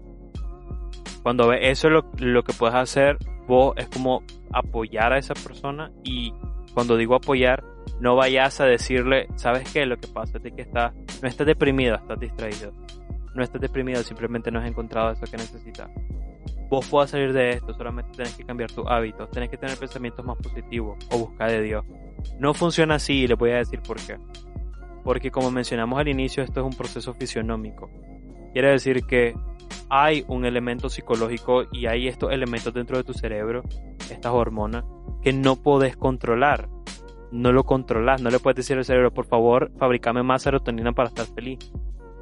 [1.22, 5.92] Cuando ves eso, lo, lo que puedes hacer vos es como apoyar a esa persona
[6.04, 6.34] y
[6.74, 7.64] cuando digo apoyar,
[8.02, 9.86] no vayas a decirle, ¿sabes qué?
[9.86, 12.74] Lo que pasa es que estás, no estás deprimido, estás distraído
[13.34, 15.90] no estás deprimido, simplemente no has encontrado eso que necesitas.
[16.74, 20.26] Vos puedas salir de esto, solamente tenés que cambiar tus hábitos, tenés que tener pensamientos
[20.26, 21.86] más positivos o buscar de Dios.
[22.40, 24.18] No funciona así y le voy a decir por qué.
[25.04, 27.92] Porque como mencionamos al inicio, esto es un proceso fisionómico.
[28.54, 29.36] Quiere decir que
[29.88, 33.62] hay un elemento psicológico y hay estos elementos dentro de tu cerebro,
[34.10, 34.84] estas hormonas,
[35.22, 36.70] que no podés controlar.
[37.32, 41.10] No lo controlas, no le puedes decir al cerebro, por favor, fabricame más serotonina para
[41.10, 41.60] estar feliz.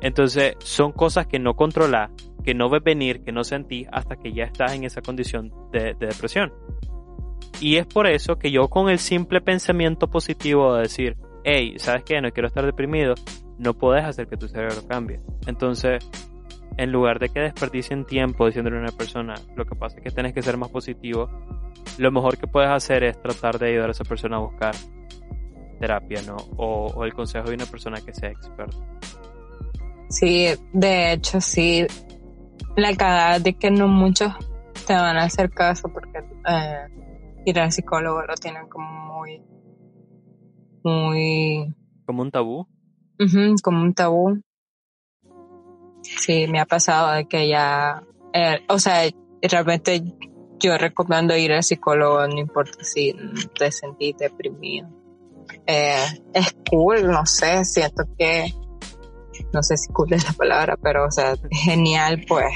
[0.01, 2.11] Entonces, son cosas que no controlas,
[2.43, 5.93] que no ves venir, que no sentís hasta que ya estás en esa condición de,
[5.93, 6.53] depresión.
[7.59, 12.03] Y es por eso que yo con el simple pensamiento positivo de decir, hey, ¿sabes
[12.03, 12.19] qué?
[12.21, 13.13] No quiero estar deprimido,
[13.59, 15.19] no puedes hacer que tu cerebro cambie.
[15.45, 16.09] Entonces,
[16.77, 20.11] en lugar de que desperdicien tiempo diciéndole a una persona, lo que pasa es que
[20.11, 21.29] tienes que ser más positivo,
[21.97, 24.73] lo mejor que puedes hacer es tratar de ayudar a esa persona a buscar
[25.79, 26.37] terapia, ¿no?
[26.57, 28.77] O, o el consejo de una persona que sea experta.
[30.09, 31.87] Sí, de hecho, sí.
[32.75, 34.33] La cagada de que no muchos
[34.87, 36.87] te van a hacer caso porque eh,
[37.45, 39.41] ir al psicólogo lo tienen como muy.
[40.83, 41.75] Muy.
[42.05, 42.67] ¿Como un tabú?
[43.61, 44.41] como un tabú.
[46.01, 48.03] Sí, me ha pasado de que ya.
[48.33, 49.01] Eh, o sea,
[49.41, 50.03] realmente
[50.59, 53.13] yo recomiendo ir al psicólogo, no importa si
[53.57, 54.89] te sentís deprimido.
[55.67, 58.53] Eh, es cool, no sé, siento que
[59.53, 62.53] no sé si cool es la palabra, pero o sea, genial pues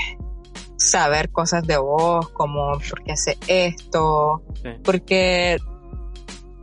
[0.77, 4.43] saber cosas de vos, como por qué hace esto,
[4.83, 5.57] porque,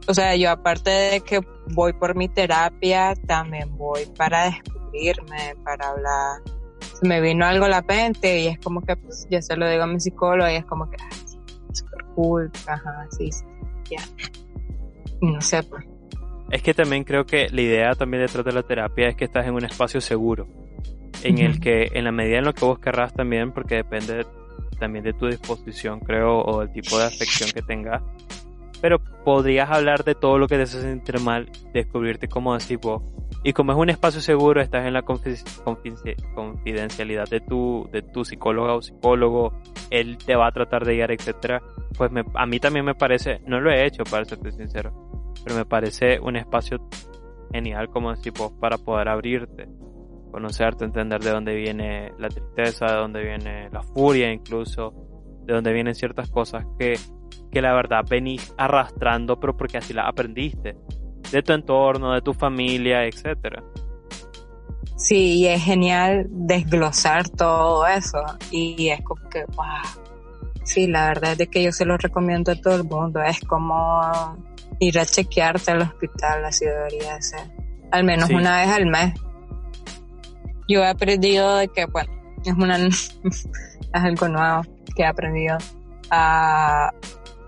[0.07, 1.41] o sea, yo aparte de que
[1.75, 6.41] voy por mi terapia, también voy para descubrirme, para hablar.
[7.01, 9.69] Se me vino algo a la mente y es como que, pues, ya se lo
[9.69, 10.97] digo a mi psicólogo y es como que,
[11.73, 13.45] super cool, ajá, sí, sí,
[13.91, 14.03] ya.
[15.21, 15.85] No sé, pues
[16.53, 19.47] es que también creo que la idea también detrás de la terapia es que estás
[19.47, 20.47] en un espacio seguro,
[21.25, 24.27] en el que en la medida en lo que vos querrás también, porque depende
[24.79, 28.03] también de tu disposición, creo, o del tipo de afección que tengas,
[28.83, 33.03] pero podrías hablar de todo lo que te hace sentir mal, descubrirte como decís vos.
[33.45, 38.75] Y como es un espacio seguro, estás en la confidencialidad de tu, de tu psicóloga
[38.75, 39.55] o psicólogo,
[39.91, 41.63] él te va a tratar de guiar, etcétera,
[41.97, 45.12] pues a mí también me parece, no lo he hecho para serte sincero,
[45.45, 46.79] pero me parece un espacio
[47.53, 49.69] genial como tipo para poder abrirte,
[50.31, 54.95] conocerte, entender de dónde viene la tristeza, de dónde viene la furia incluso,
[55.45, 56.95] de dónde vienen ciertas cosas que,
[57.51, 60.77] que la verdad venís arrastrando, pero porque así las aprendiste,
[61.31, 63.63] de tu entorno, de tu familia, etcétera.
[65.03, 68.23] Sí, y es genial desglosar todo eso.
[68.53, 70.03] Y es como que, wow.
[70.65, 73.21] Sí, la verdad es que yo se lo recomiendo a todo el mundo.
[73.21, 74.01] Es como
[74.83, 77.51] ir a chequearte al hospital, así debería ser.
[77.91, 79.15] Al menos una vez al mes.
[80.69, 82.13] Yo he aprendido de que, bueno,
[82.45, 83.49] es una es
[83.93, 84.63] algo nuevo
[84.97, 85.59] que he aprendido
[86.11, 86.91] a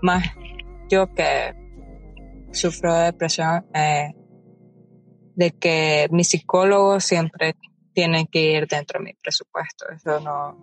[0.01, 0.23] más
[0.89, 1.53] yo que
[2.51, 4.13] sufro de depresión eh,
[5.35, 7.55] de que mi psicólogo siempre
[7.93, 9.85] tiene que ir dentro de mi presupuesto.
[9.89, 10.57] Eso no,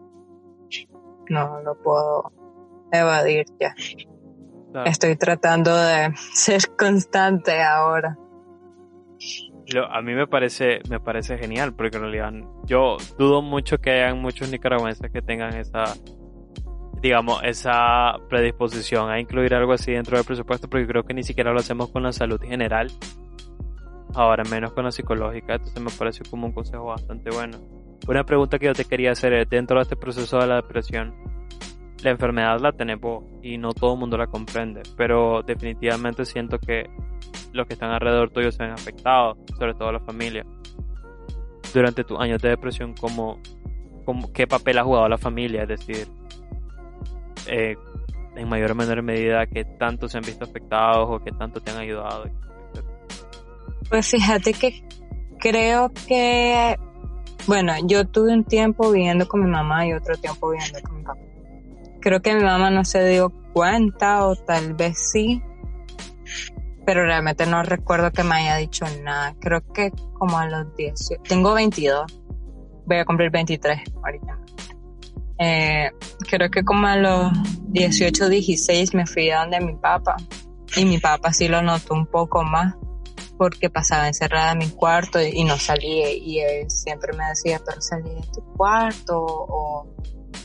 [1.28, 2.32] no lo puedo
[2.90, 3.74] evadir ya.
[4.86, 8.16] Estoy tratando de ser constante ahora.
[9.90, 12.32] a mí me parece, me parece genial, porque en realidad
[12.64, 15.84] yo dudo mucho que hayan muchos nicaragüenses que tengan esa,
[17.00, 21.52] digamos, esa predisposición a incluir algo así dentro del presupuesto, porque creo que ni siquiera
[21.52, 22.88] lo hacemos con la salud general
[24.14, 27.58] ahora menos con la psicológica, entonces me parece como un consejo bastante bueno.
[28.08, 31.14] Una pregunta que yo te quería hacer es, dentro de este proceso de la depresión,
[32.02, 36.90] la enfermedad la tenemos y no todo el mundo la comprende, pero definitivamente siento que
[37.52, 40.44] los que están alrededor tuyo se ven afectados, sobre todo la familia.
[41.72, 43.38] Durante tus años de depresión, ¿cómo,
[44.34, 45.62] qué papel ha jugado la familia?
[45.62, 46.08] Es decir,
[47.46, 47.76] eh,
[48.36, 51.70] en mayor o menor medida, ¿qué tanto se han visto afectados o qué tanto te
[51.70, 52.24] han ayudado?
[53.88, 54.82] Pues fíjate que
[55.38, 56.76] creo que,
[57.46, 61.04] bueno, yo tuve un tiempo viviendo con mi mamá y otro tiempo viviendo con mi
[61.04, 61.31] papá.
[62.02, 65.40] Creo que mi mamá no se dio cuenta o tal vez sí,
[66.84, 69.36] pero realmente no recuerdo que me haya dicho nada.
[69.40, 72.20] Creo que como a los 10, tengo 22,
[72.86, 74.38] voy a cumplir 23 ahorita.
[75.38, 75.90] Eh,
[76.28, 77.32] creo que como a los
[77.68, 80.16] 18, 16 me fui a donde mi papá
[80.76, 82.74] y mi papá sí lo notó un poco más
[83.38, 87.80] porque pasaba encerrada en mi cuarto y, no salía y él siempre me decía, pero
[87.80, 89.86] salí de tu cuarto o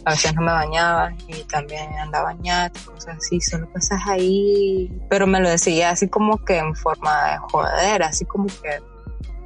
[0.06, 5.28] a veces no me bañaba y también andaba bañada, cosas así, solo pasas ahí, pero
[5.28, 8.80] me lo decía así como que en forma de joder, así como que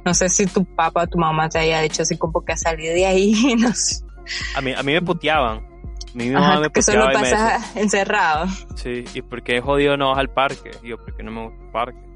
[0.04, 2.86] no sé si tu papá o tu mamá te haya dicho así como que salí
[2.86, 4.04] de ahí, no sé.
[4.56, 5.70] A mí, a mí me puteaban.
[6.14, 8.46] Mi mamá me que solo pasas encerrado.
[8.76, 10.70] Sí, y porque jodido no vas al parque.
[10.82, 12.12] Y yo, porque no me gusta el parque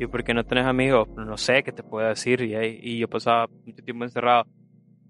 [0.00, 1.08] ¿Y por qué no tenés amigos?
[1.16, 2.40] No sé qué te puedo decir.
[2.42, 4.46] Y, y yo pasaba mucho tiempo encerrado.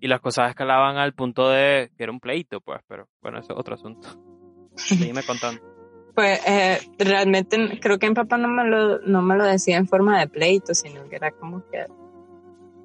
[0.01, 2.81] Y las cosas escalaban al punto de que era un pleito, pues.
[2.87, 4.09] Pero bueno, eso es otro asunto.
[4.77, 5.61] Seguime contando.
[6.15, 9.87] Pues eh, realmente creo que mi papá no me, lo, no me lo decía en
[9.87, 11.87] forma de pleito, sino que era como que,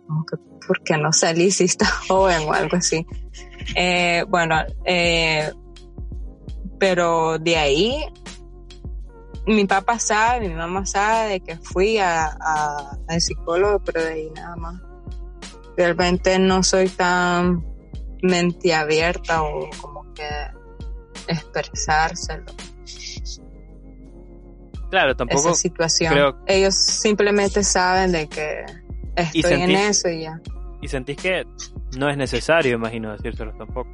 [0.08, 3.06] como que ¿por qué no salí si está joven o algo así?
[3.76, 5.52] Eh, bueno, eh,
[6.78, 8.06] pero de ahí
[9.46, 12.38] mi papá sabe, mi mamá sabe de que fui a,
[13.08, 14.82] al psicólogo, pero de ahí nada más.
[15.76, 17.66] Realmente no soy tan
[18.22, 20.28] mente abierta o como que
[21.28, 22.46] expresárselo.
[24.90, 25.50] Claro, tampoco.
[25.50, 26.36] Esa situación.
[26.46, 28.64] Ellos simplemente saben de que
[29.16, 30.40] estoy en eso y ya.
[30.82, 31.46] Y sentís que
[31.98, 33.90] no es necesario, imagino, decírselo tampoco.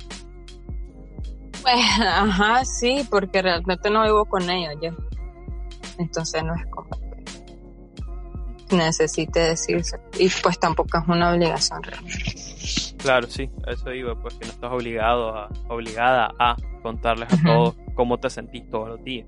[1.62, 4.94] Pues, ajá, sí, porque realmente no vivo con ellos ya.
[5.98, 6.90] Entonces no es como
[8.72, 10.00] necesite decirse.
[10.18, 11.82] Y pues tampoco es una obligación.
[12.98, 17.76] Claro, sí, eso iba, pues que no estás obligado a, obligada a contarles a todos
[17.96, 19.28] cómo te sentís todos los días.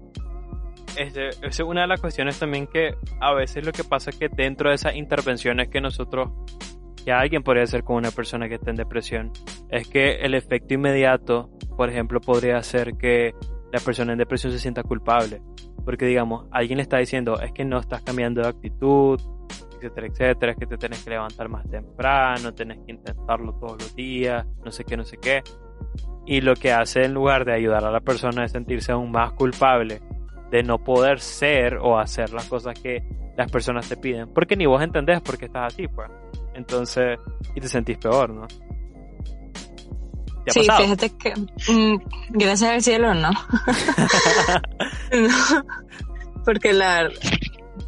[0.97, 4.17] Este, esa es una de las cuestiones también que a veces lo que pasa es
[4.17, 6.29] que dentro de esas intervenciones que nosotros,
[7.05, 9.31] que alguien podría hacer con una persona que esté en depresión,
[9.69, 13.33] es que el efecto inmediato, por ejemplo, podría ser que
[13.71, 15.41] la persona en depresión se sienta culpable.
[15.83, 19.19] Porque digamos, alguien le está diciendo, es que no estás cambiando de actitud,
[19.75, 23.95] etcétera, etcétera, es que te tienes que levantar más temprano, tienes que intentarlo todos los
[23.95, 25.43] días, no sé qué, no sé qué.
[26.25, 29.33] Y lo que hace en lugar de ayudar a la persona es sentirse aún más
[29.33, 30.01] culpable
[30.51, 33.03] de no poder ser o hacer las cosas que
[33.35, 34.31] las personas te piden.
[34.33, 36.09] Porque ni vos entendés por qué estás así, pues.
[36.53, 37.19] Entonces,
[37.55, 38.47] y te sentís peor, ¿no?
[40.47, 41.97] Sí, fíjate que mm,
[42.29, 43.31] gracias al cielo no.
[46.45, 47.09] Porque la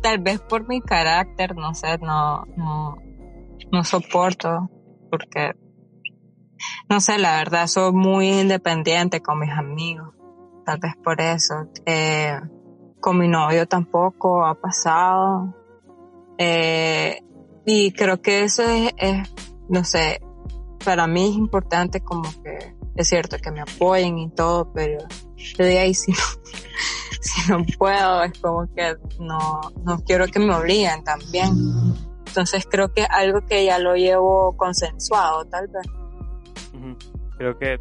[0.01, 2.97] tal vez por mi carácter, no sé, no, no,
[3.71, 4.69] no soporto
[5.09, 5.53] porque
[6.89, 10.13] no sé, la verdad, soy muy independiente con mis amigos.
[10.65, 11.67] Tal vez por eso.
[11.85, 12.39] Eh,
[12.99, 15.53] con mi novio tampoco ha pasado.
[16.37, 17.21] Eh,
[17.65, 19.33] y creo que eso es, es,
[19.69, 20.21] no sé,
[20.83, 24.99] para mí es importante como que es cierto que me apoyen y todo, pero
[25.35, 26.17] yo de ahí si no,
[27.21, 31.51] si no puedo es como que no, no quiero que me obliguen también.
[32.27, 35.85] Entonces creo que es algo que ya lo llevo consensuado tal vez.
[37.37, 37.79] Creo que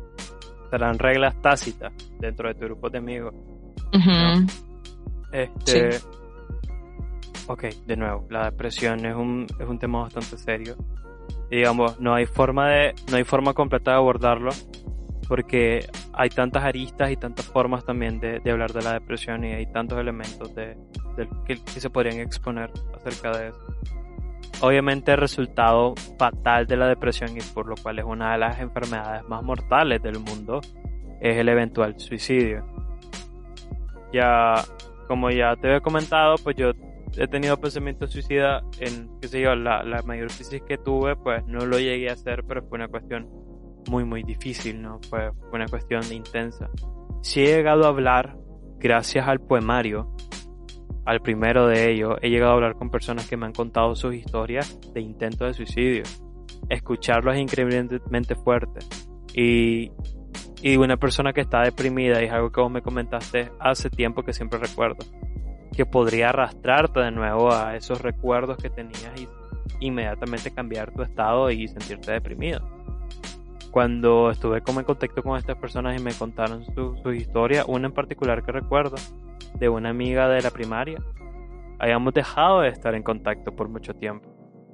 [0.70, 3.34] serán reglas tácitas dentro de tu grupo de amigos.
[5.32, 6.00] Este,
[7.48, 10.76] Ok, de nuevo, la depresión es un, es un tema bastante serio.
[11.52, 14.52] Digamos, no hay forma de, no hay forma completa de abordarlo
[15.28, 19.52] porque hay tantas aristas y tantas formas también de, de hablar de la depresión y
[19.52, 20.78] hay tantos elementos de,
[21.44, 23.66] que, se podrían exponer acerca de eso.
[24.62, 28.58] Obviamente el resultado fatal de la depresión y por lo cual es una de las
[28.58, 30.62] enfermedades más mortales del mundo
[31.20, 32.64] es el eventual suicidio.
[34.10, 34.54] Ya,
[35.06, 36.72] como ya te he comentado, pues yo
[37.16, 41.44] he tenido pensamientos suicida en, qué sé yo, la, la mayor crisis que tuve, pues
[41.46, 43.28] no lo llegué a hacer, pero fue una cuestión
[43.90, 45.00] muy, muy difícil, ¿no?
[45.08, 46.70] Fue, una cuestión intensa.
[47.22, 48.36] Si he llegado a hablar,
[48.78, 50.14] gracias al poemario,
[51.04, 54.14] al primero de ellos, he llegado a hablar con personas que me han contado sus
[54.14, 56.04] historias de intentos de suicidio.
[56.68, 58.80] Escucharlo es increíblemente fuerte.
[59.34, 59.90] Y,
[60.62, 64.22] y una persona que está deprimida, y es algo que vos me comentaste hace tiempo
[64.22, 65.04] que siempre recuerdo
[65.72, 69.28] que podría arrastrarte de nuevo a esos recuerdos que tenías y
[69.80, 72.60] inmediatamente cambiar tu estado y sentirte deprimido.
[73.70, 77.86] Cuando estuve como en contacto con estas personas y me contaron su, su historia, una
[77.86, 78.96] en particular que recuerdo,
[79.58, 81.02] de una amiga de la primaria,
[81.78, 84.28] habíamos dejado de estar en contacto por mucho tiempo.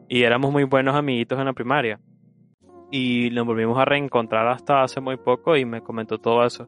[0.09, 2.01] Y éramos muy buenos amiguitos en la primaria.
[2.91, 6.67] Y nos volvimos a reencontrar hasta hace muy poco y me comentó todo eso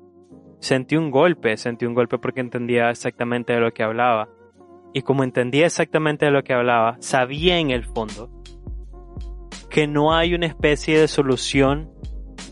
[0.61, 4.29] sentí un golpe, sentí un golpe porque entendía exactamente de lo que hablaba.
[4.93, 8.31] Y como entendía exactamente de lo que hablaba, sabía en el fondo
[9.71, 11.91] que no hay una especie de solución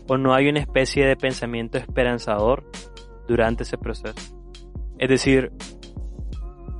[0.07, 2.65] o no hay una especie de pensamiento esperanzador
[3.27, 4.35] durante ese proceso.
[4.97, 5.51] Es decir,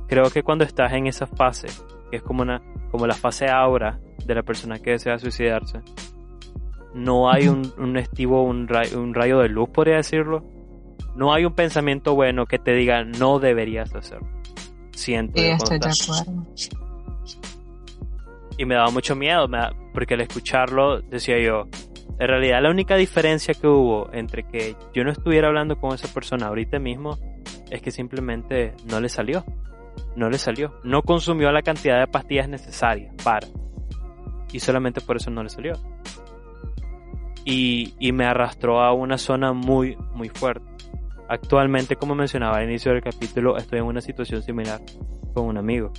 [0.08, 1.68] creo que cuando estás en esa fase,
[2.10, 5.80] que es como, una, como la fase aura de la persona que desea suicidarse,
[6.94, 8.66] no hay un, un estivo, un
[8.96, 10.42] un rayo de luz, podría decirlo,
[11.14, 14.28] no hay un pensamiento bueno que te diga no deberías hacerlo.
[14.92, 15.40] Siento.
[15.40, 16.46] Sí, estoy de acuerdo.
[18.58, 19.48] Y me daba mucho miedo,
[19.94, 21.66] porque al escucharlo decía yo,
[22.18, 26.12] en realidad la única diferencia que hubo entre que yo no estuviera hablando con esa
[26.12, 27.18] persona ahorita mismo
[27.70, 29.44] es que simplemente no le salió.
[30.16, 30.74] No le salió.
[30.84, 33.46] No consumió la cantidad de pastillas necesarias para.
[34.52, 35.74] Y solamente por eso no le salió.
[37.44, 40.69] Y, y me arrastró a una zona muy, muy fuerte.
[41.30, 44.80] Actualmente, como mencionaba al inicio del capítulo, estoy en una situación similar
[45.32, 45.92] con un amigo.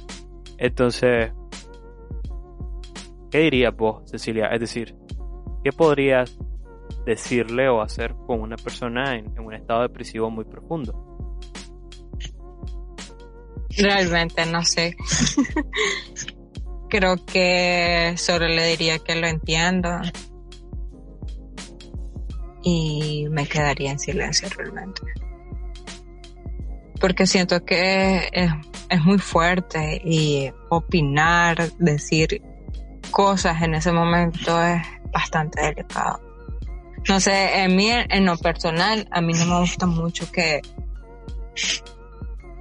[0.57, 1.31] Entonces,
[3.31, 4.47] ¿qué dirías vos, Cecilia?
[4.47, 4.93] Es decir,
[5.63, 6.37] ¿qué podrías
[7.05, 11.17] decirle o hacer con una persona en, un estado depresivo muy profundo?
[13.77, 14.97] Realmente no sé.
[16.89, 20.01] Creo que solo le diría que lo entiendo.
[22.63, 25.20] Y me quedaría en silencio realmente
[27.01, 32.41] porque siento que es, muy fuerte y opinar, decir
[33.09, 34.81] cosas en ese momento es
[35.11, 36.21] bastante delicado.
[37.09, 40.61] No sé, en mí, en lo personal, a mí no me gusta mucho que,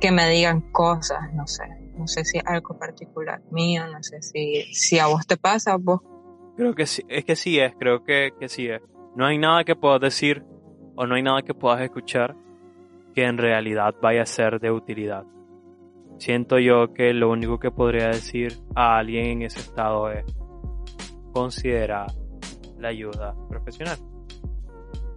[0.00, 1.64] que me digan cosas, no sé.
[1.98, 5.76] No sé si es algo particular mío, no sé si, si a vos te pasa,
[5.76, 6.00] vos.
[6.56, 8.80] Creo que sí, es que sí es, creo que, que sí es.
[9.14, 10.42] No hay nada que puedas decir
[10.96, 12.34] o no hay nada que puedas escuchar
[13.14, 15.24] que en realidad vaya a ser de utilidad.
[16.18, 20.24] Siento yo que lo único que podría decir a alguien en ese estado es
[21.32, 22.08] considerar
[22.78, 23.98] la ayuda profesional.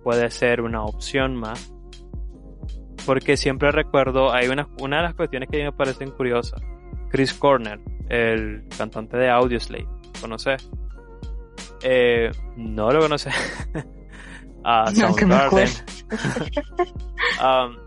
[0.04, 1.74] Puede ser una opción más.
[3.06, 6.62] Porque siempre recuerdo, hay una, una de las cuestiones que a mí me parecen curiosas.
[7.10, 9.88] Chris Corner, el cantante de Audioslave,
[10.22, 10.70] ¿conoces?
[11.84, 13.36] Eh, no lo conoces.
[14.64, 15.70] a Soundgarden.
[17.44, 17.83] um,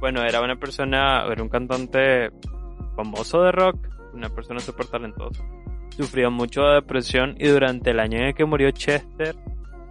[0.00, 2.30] bueno, era una persona, era un cantante
[2.96, 3.76] famoso de rock,
[4.14, 5.44] una persona súper talentosa.
[5.90, 9.34] Sufrió mucho de depresión y durante el año en el que murió Chester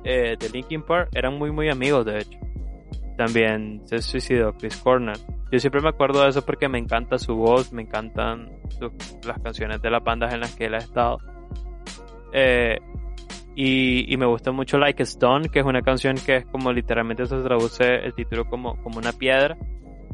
[0.04, 2.40] eh, de Linkin Park eran muy muy amigos de hecho.
[3.18, 5.18] También se suicidó Chris Cornell.
[5.52, 8.52] Yo siempre me acuerdo de eso porque me encanta su voz, me encantan
[9.26, 11.18] las canciones de las bandas en las que él ha estado.
[12.32, 12.78] Eh,
[13.60, 16.72] Y, y, me gusta mucho Like a Stone, que es una canción que es como
[16.72, 19.58] literalmente se traduce el título como, como una piedra.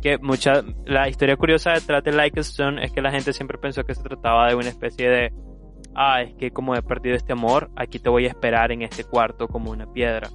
[0.03, 3.57] Que mucha, la historia curiosa detrás de Like a Stone es que la gente siempre
[3.57, 5.33] pensó que se trataba de una especie de,
[5.95, 9.05] ah, es que como he perdido este amor, aquí te voy a esperar en este
[9.05, 10.29] cuarto como una piedra.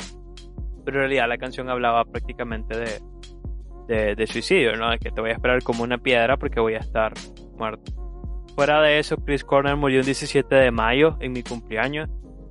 [0.86, 2.78] Pero en realidad la canción hablaba prácticamente
[3.86, 4.88] de, de, suicidio, ¿no?
[4.98, 7.12] Que te voy a esperar como una piedra porque voy a estar
[7.58, 7.92] muerto.
[8.54, 12.08] Fuera de eso, Chris Cornell murió el 17 de mayo, en mi cumpleaños,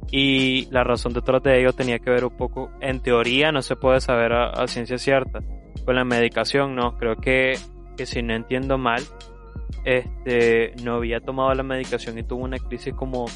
[0.09, 3.75] y la razón detrás de ello tenía que ver un poco, en teoría no se
[3.75, 5.39] puede saber a, ciencia cierta,
[5.87, 6.97] con la medicación, ¿no?
[6.97, 7.57] Creo que,
[7.95, 9.01] que si no entiendo mal,
[9.85, 13.27] este, no había tomado la medicación y tuvo una crisis como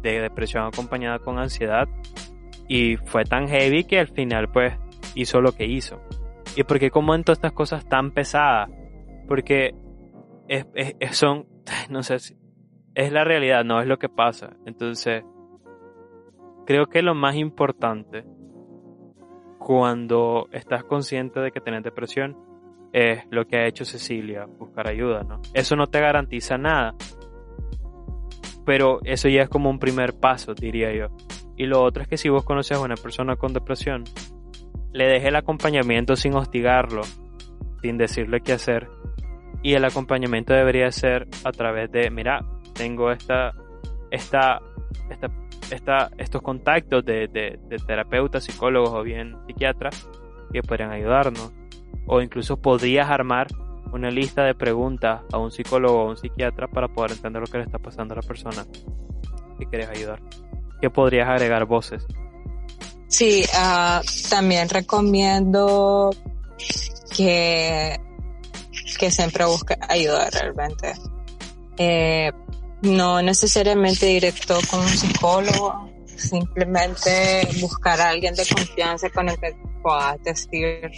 [0.00, 1.88] de depresión acompañada con ansiedad
[2.68, 4.72] y fue tan heavy que al final pues
[5.16, 6.00] hizo lo que hizo.
[6.54, 8.70] ¿Y por qué comento estas cosas tan pesadas?
[9.26, 9.74] Porque
[10.46, 11.48] es, es, son,
[11.90, 12.36] no sé, si,
[12.94, 14.56] es la realidad, no es lo que pasa.
[14.64, 15.24] Entonces,
[16.66, 18.24] creo que lo más importante
[19.60, 22.34] cuando estás consciente de que tienes depresión
[22.94, 25.42] es lo que ha hecho Cecilia, buscar ayuda, ¿no?
[25.52, 26.94] Eso no te garantiza nada,
[28.64, 31.08] pero eso ya es como un primer paso, diría yo.
[31.56, 34.04] Y lo otro es que si vos conoces a una persona con depresión,
[34.92, 37.02] le deje el acompañamiento sin hostigarlo,
[37.82, 38.88] sin decirle qué hacer.
[39.62, 42.40] Y el acompañamiento debería ser a través de, mira,
[42.72, 43.52] tengo esta,
[44.10, 44.62] esta,
[45.10, 45.28] esta
[45.72, 50.08] estos contactos de, terapeutas, psicólogos o bien psiquiatras
[50.52, 51.52] que podrían ayudarnos.
[52.06, 53.48] O incluso podrías armar
[53.92, 57.58] una lista de preguntas a un psicólogo o un psiquiatra para poder entender lo que
[57.58, 58.64] le está pasando a la persona
[59.58, 60.20] que quieres ayudar.
[60.80, 62.06] ¿Qué podrías agregar voces?
[63.08, 66.10] Sí, ah, también recomiendo
[67.16, 68.00] que,
[68.98, 70.94] que siempre busque ayuda realmente.
[71.76, 72.30] Eh,
[72.82, 79.56] no necesariamente directo con un psicólogo, simplemente buscar a alguien de confianza con el que
[79.82, 80.90] puedas decir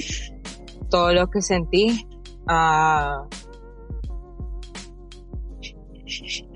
[0.91, 2.07] todo lo que sentí.
[2.45, 3.29] Uh,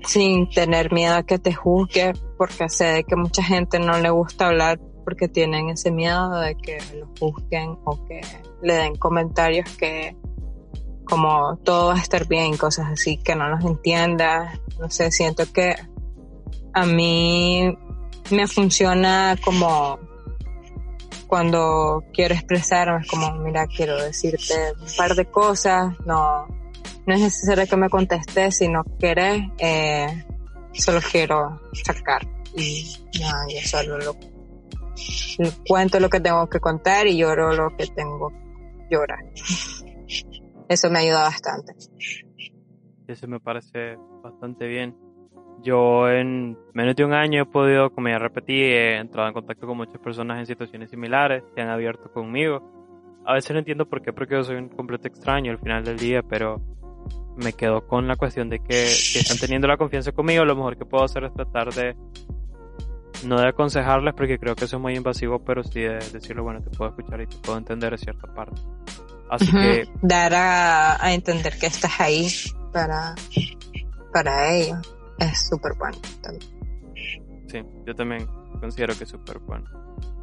[0.05, 4.47] sin tener miedo a que te juzgue, porque sé que mucha gente no le gusta
[4.47, 8.21] hablar porque tienen ese miedo de que lo juzguen o que
[8.61, 10.15] le den comentarios que
[11.09, 14.59] como todo va a estar bien, cosas así que no los entienda.
[14.79, 15.75] No sé, siento que
[16.73, 17.75] a mí
[18.29, 19.99] me funciona como
[21.27, 26.47] cuando quiero expresarme, es como, mira, quiero decirte un par de cosas, no,
[27.05, 30.25] no es necesario que me contestes, si no quieres, eh,
[30.73, 34.15] solo quiero sacar y ya, yo solo lo,
[35.67, 39.23] cuento lo que tengo que contar y lloro lo que tengo que llorar.
[40.69, 41.73] Eso me ayuda bastante.
[43.07, 44.95] Eso me parece bastante bien.
[45.63, 49.65] Yo en menos de un año he podido, como ya repetí, he entrado en contacto
[49.65, 52.61] con muchas personas en situaciones similares, se han abierto conmigo.
[53.25, 55.97] A veces no entiendo por qué, porque yo soy un completo extraño al final del
[55.97, 56.61] día, pero
[57.37, 60.77] me quedo con la cuestión de que si están teniendo la confianza conmigo, lo mejor
[60.77, 61.95] que puedo hacer es tratar de
[63.25, 66.61] no de aconsejarles porque creo que eso es muy invasivo, pero sí de decirle, bueno,
[66.61, 68.61] te puedo escuchar y te puedo entender en cierta parte.
[69.29, 69.87] Así que...
[70.01, 72.27] Dar a, entender que estás ahí
[72.71, 73.15] para,
[74.13, 74.77] para ellos
[75.19, 76.51] es súper bueno también.
[77.47, 78.27] Sí, yo también
[78.59, 79.69] considero que es súper bueno.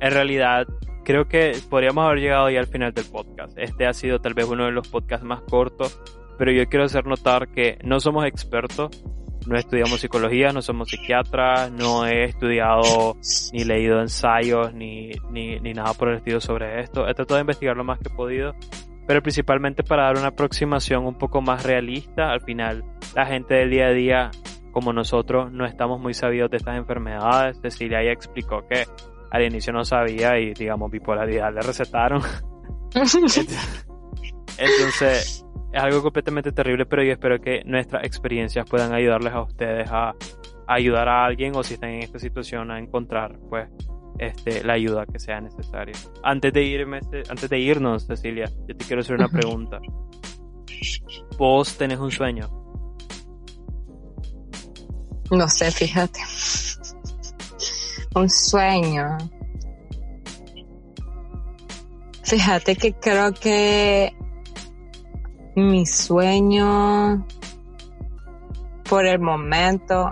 [0.01, 0.67] En realidad,
[1.05, 3.57] creo que podríamos haber llegado ya al final del podcast.
[3.59, 6.01] Este ha sido tal vez uno de los podcasts más cortos,
[6.39, 9.05] pero yo quiero hacer notar que no somos expertos,
[9.47, 13.17] no estudiamos psicología, no somos psiquiatras, no he estudiado
[13.53, 17.07] ni leído ensayos ni, ni, ni nada por el estilo sobre esto.
[17.09, 18.55] He tratado de investigar lo más que he podido
[19.07, 22.31] pero principalmente para dar una aproximación un poco más realista.
[22.31, 22.85] Al final,
[23.15, 24.31] la gente del día a día,
[24.73, 27.59] como nosotros, no estamos muy sabidos de estas enfermedades.
[27.61, 28.85] Cecilia ya explicó que
[29.31, 32.23] al inicio no sabía y, digamos, bipolaridad le recetaron.
[34.57, 39.91] Entonces, es algo completamente terrible, pero yo espero que nuestras experiencias puedan ayudarles a ustedes
[39.91, 40.15] a, a
[40.67, 43.69] ayudar a alguien o si están en esta situación a encontrar, pues,
[44.19, 45.95] este, la ayuda que sea necesaria.
[46.23, 49.81] Antes de, irme, antes de irnos, Cecilia, yo te quiero hacer una pregunta.
[51.39, 52.49] ¿Vos tenés un sueño?
[55.31, 56.21] No sé, fíjate.
[58.15, 59.19] Un sueño.
[62.23, 64.13] Fíjate que creo que
[65.57, 67.27] mi sueño
[68.89, 70.09] por el momento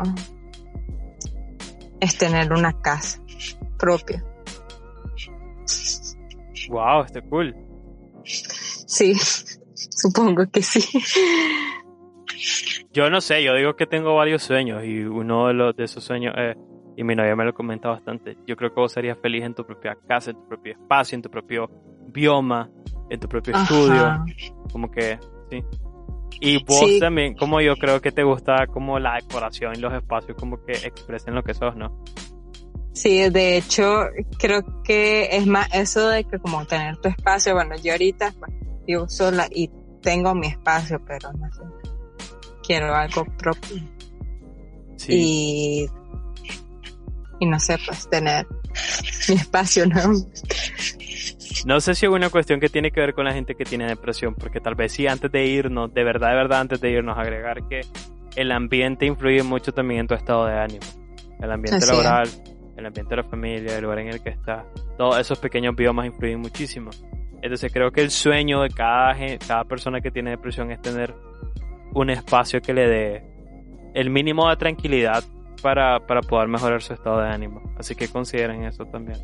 [2.00, 3.21] es tener una casa
[3.82, 4.24] propia.
[6.68, 7.52] Wow, está cool.
[8.22, 9.14] Sí,
[9.90, 11.00] supongo que sí.
[12.92, 16.04] Yo no sé, yo digo que tengo varios sueños y uno de los de esos
[16.04, 16.56] sueños es
[16.96, 18.36] y mi novia me lo comenta bastante.
[18.46, 21.22] Yo creo que vos serías feliz en tu propia casa, en tu propio espacio, en
[21.22, 21.70] tu propio
[22.08, 22.70] bioma,
[23.10, 24.24] en tu propio estudio.
[24.70, 25.18] Como que,
[25.50, 25.64] sí.
[26.40, 30.36] Y vos también, como yo creo que te gusta como la decoración y los espacios
[30.36, 32.04] como que expresen lo que sos, ¿no?
[32.92, 34.04] Sí, de hecho,
[34.38, 38.34] creo que es más eso de que como tener tu espacio, bueno, yo ahorita
[38.86, 39.70] vivo sola y
[40.02, 41.62] tengo mi espacio, pero no sé,
[42.62, 43.82] quiero algo propio.
[44.96, 45.12] Sí.
[45.12, 45.86] Y,
[47.40, 48.46] y no sé, pues tener
[49.28, 50.12] mi espacio, ¿no?
[51.64, 53.86] No sé si es una cuestión que tiene que ver con la gente que tiene
[53.86, 57.16] depresión, porque tal vez sí antes de irnos, de verdad, de verdad, antes de irnos,
[57.16, 57.82] agregar que
[58.36, 60.86] el ambiente influye mucho también en tu estado de ánimo.
[61.40, 62.28] El ambiente laboral,
[62.82, 64.64] el ambiente de la familia, el lugar en el que estás,
[64.98, 66.90] todos esos pequeños biomas influyen muchísimo.
[67.40, 69.16] Entonces creo que el sueño de cada,
[69.46, 71.14] cada persona que tiene depresión es tener
[71.94, 73.24] un espacio que le dé
[73.94, 75.24] el mínimo de tranquilidad
[75.62, 77.60] para, para poder mejorar su estado de ánimo.
[77.76, 79.18] Así que consideren eso también.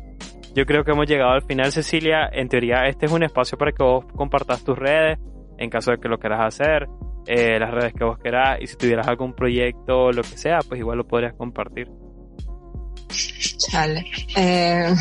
[0.55, 2.29] Yo creo que hemos llegado al final, Cecilia.
[2.31, 5.19] En teoría, este es un espacio para que vos compartas tus redes,
[5.57, 6.87] en caso de que lo quieras hacer,
[7.27, 10.59] eh, las redes que vos querás, y si tuvieras algún proyecto o lo que sea,
[10.67, 11.87] pues igual lo podrías compartir.
[13.57, 14.05] Chale.
[14.35, 14.93] Eh,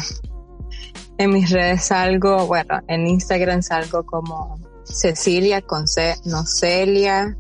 [1.19, 7.37] en mis redes salgo, bueno, en Instagram salgo como Cecilia con C, no Celia,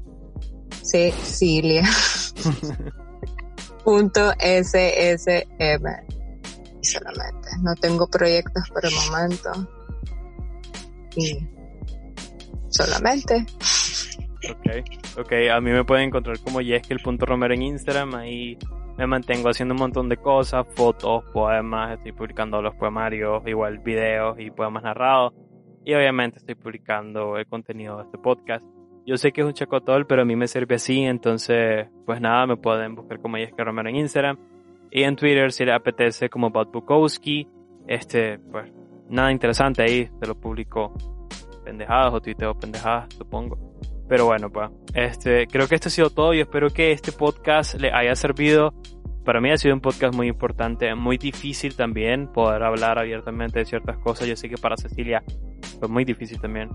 [0.82, 1.84] Cecilia.
[3.84, 5.86] punto SSM.
[6.82, 7.48] solamente.
[7.62, 9.50] No tengo proyectos por el momento.
[11.16, 11.38] Y
[12.68, 13.46] solamente.
[14.50, 15.32] Ok, ok.
[15.52, 18.14] A mí me pueden encontrar como Yeskel.romero en Instagram.
[18.14, 18.58] Ahí
[18.99, 24.40] me mantengo haciendo un montón de cosas, fotos, poemas, estoy publicando los poemarios, igual videos
[24.40, 25.34] y poemas narrados.
[25.84, 28.66] Y obviamente estoy publicando el contenido de este podcast.
[29.07, 32.44] Yo sé que es un chacotol, pero a mí me sirve así, entonces, pues nada,
[32.46, 34.36] me pueden buscar como Jessica Romero en Instagram.
[34.90, 37.46] Y en Twitter, si les apetece, como Bob Bukowski.
[37.86, 38.70] Este, pues,
[39.09, 40.92] nada interesante ahí, te lo publico
[41.64, 43.67] pendejadas o tuiteo pendejadas, supongo.
[44.09, 47.74] Pero bueno, pues, este, creo que esto ha sido todo y espero que este podcast
[47.74, 48.72] le haya servido.
[49.24, 53.66] Para mí ha sido un podcast muy importante, muy difícil también poder hablar abiertamente de
[53.66, 54.26] ciertas cosas.
[54.26, 55.22] Yo sé que para Cecilia
[55.78, 56.70] fue muy difícil también.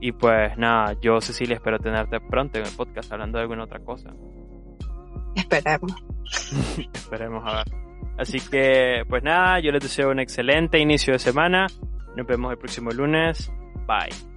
[0.00, 3.80] Y pues nada, yo Cecilia espero tenerte pronto en el podcast hablando de alguna otra
[3.80, 4.14] cosa.
[5.36, 5.92] Esperemos.
[6.94, 7.64] Esperemos a ver.
[8.16, 11.66] Así que pues nada, yo les deseo un excelente inicio de semana.
[12.16, 13.52] Nos vemos el próximo lunes.
[13.86, 14.29] Bye.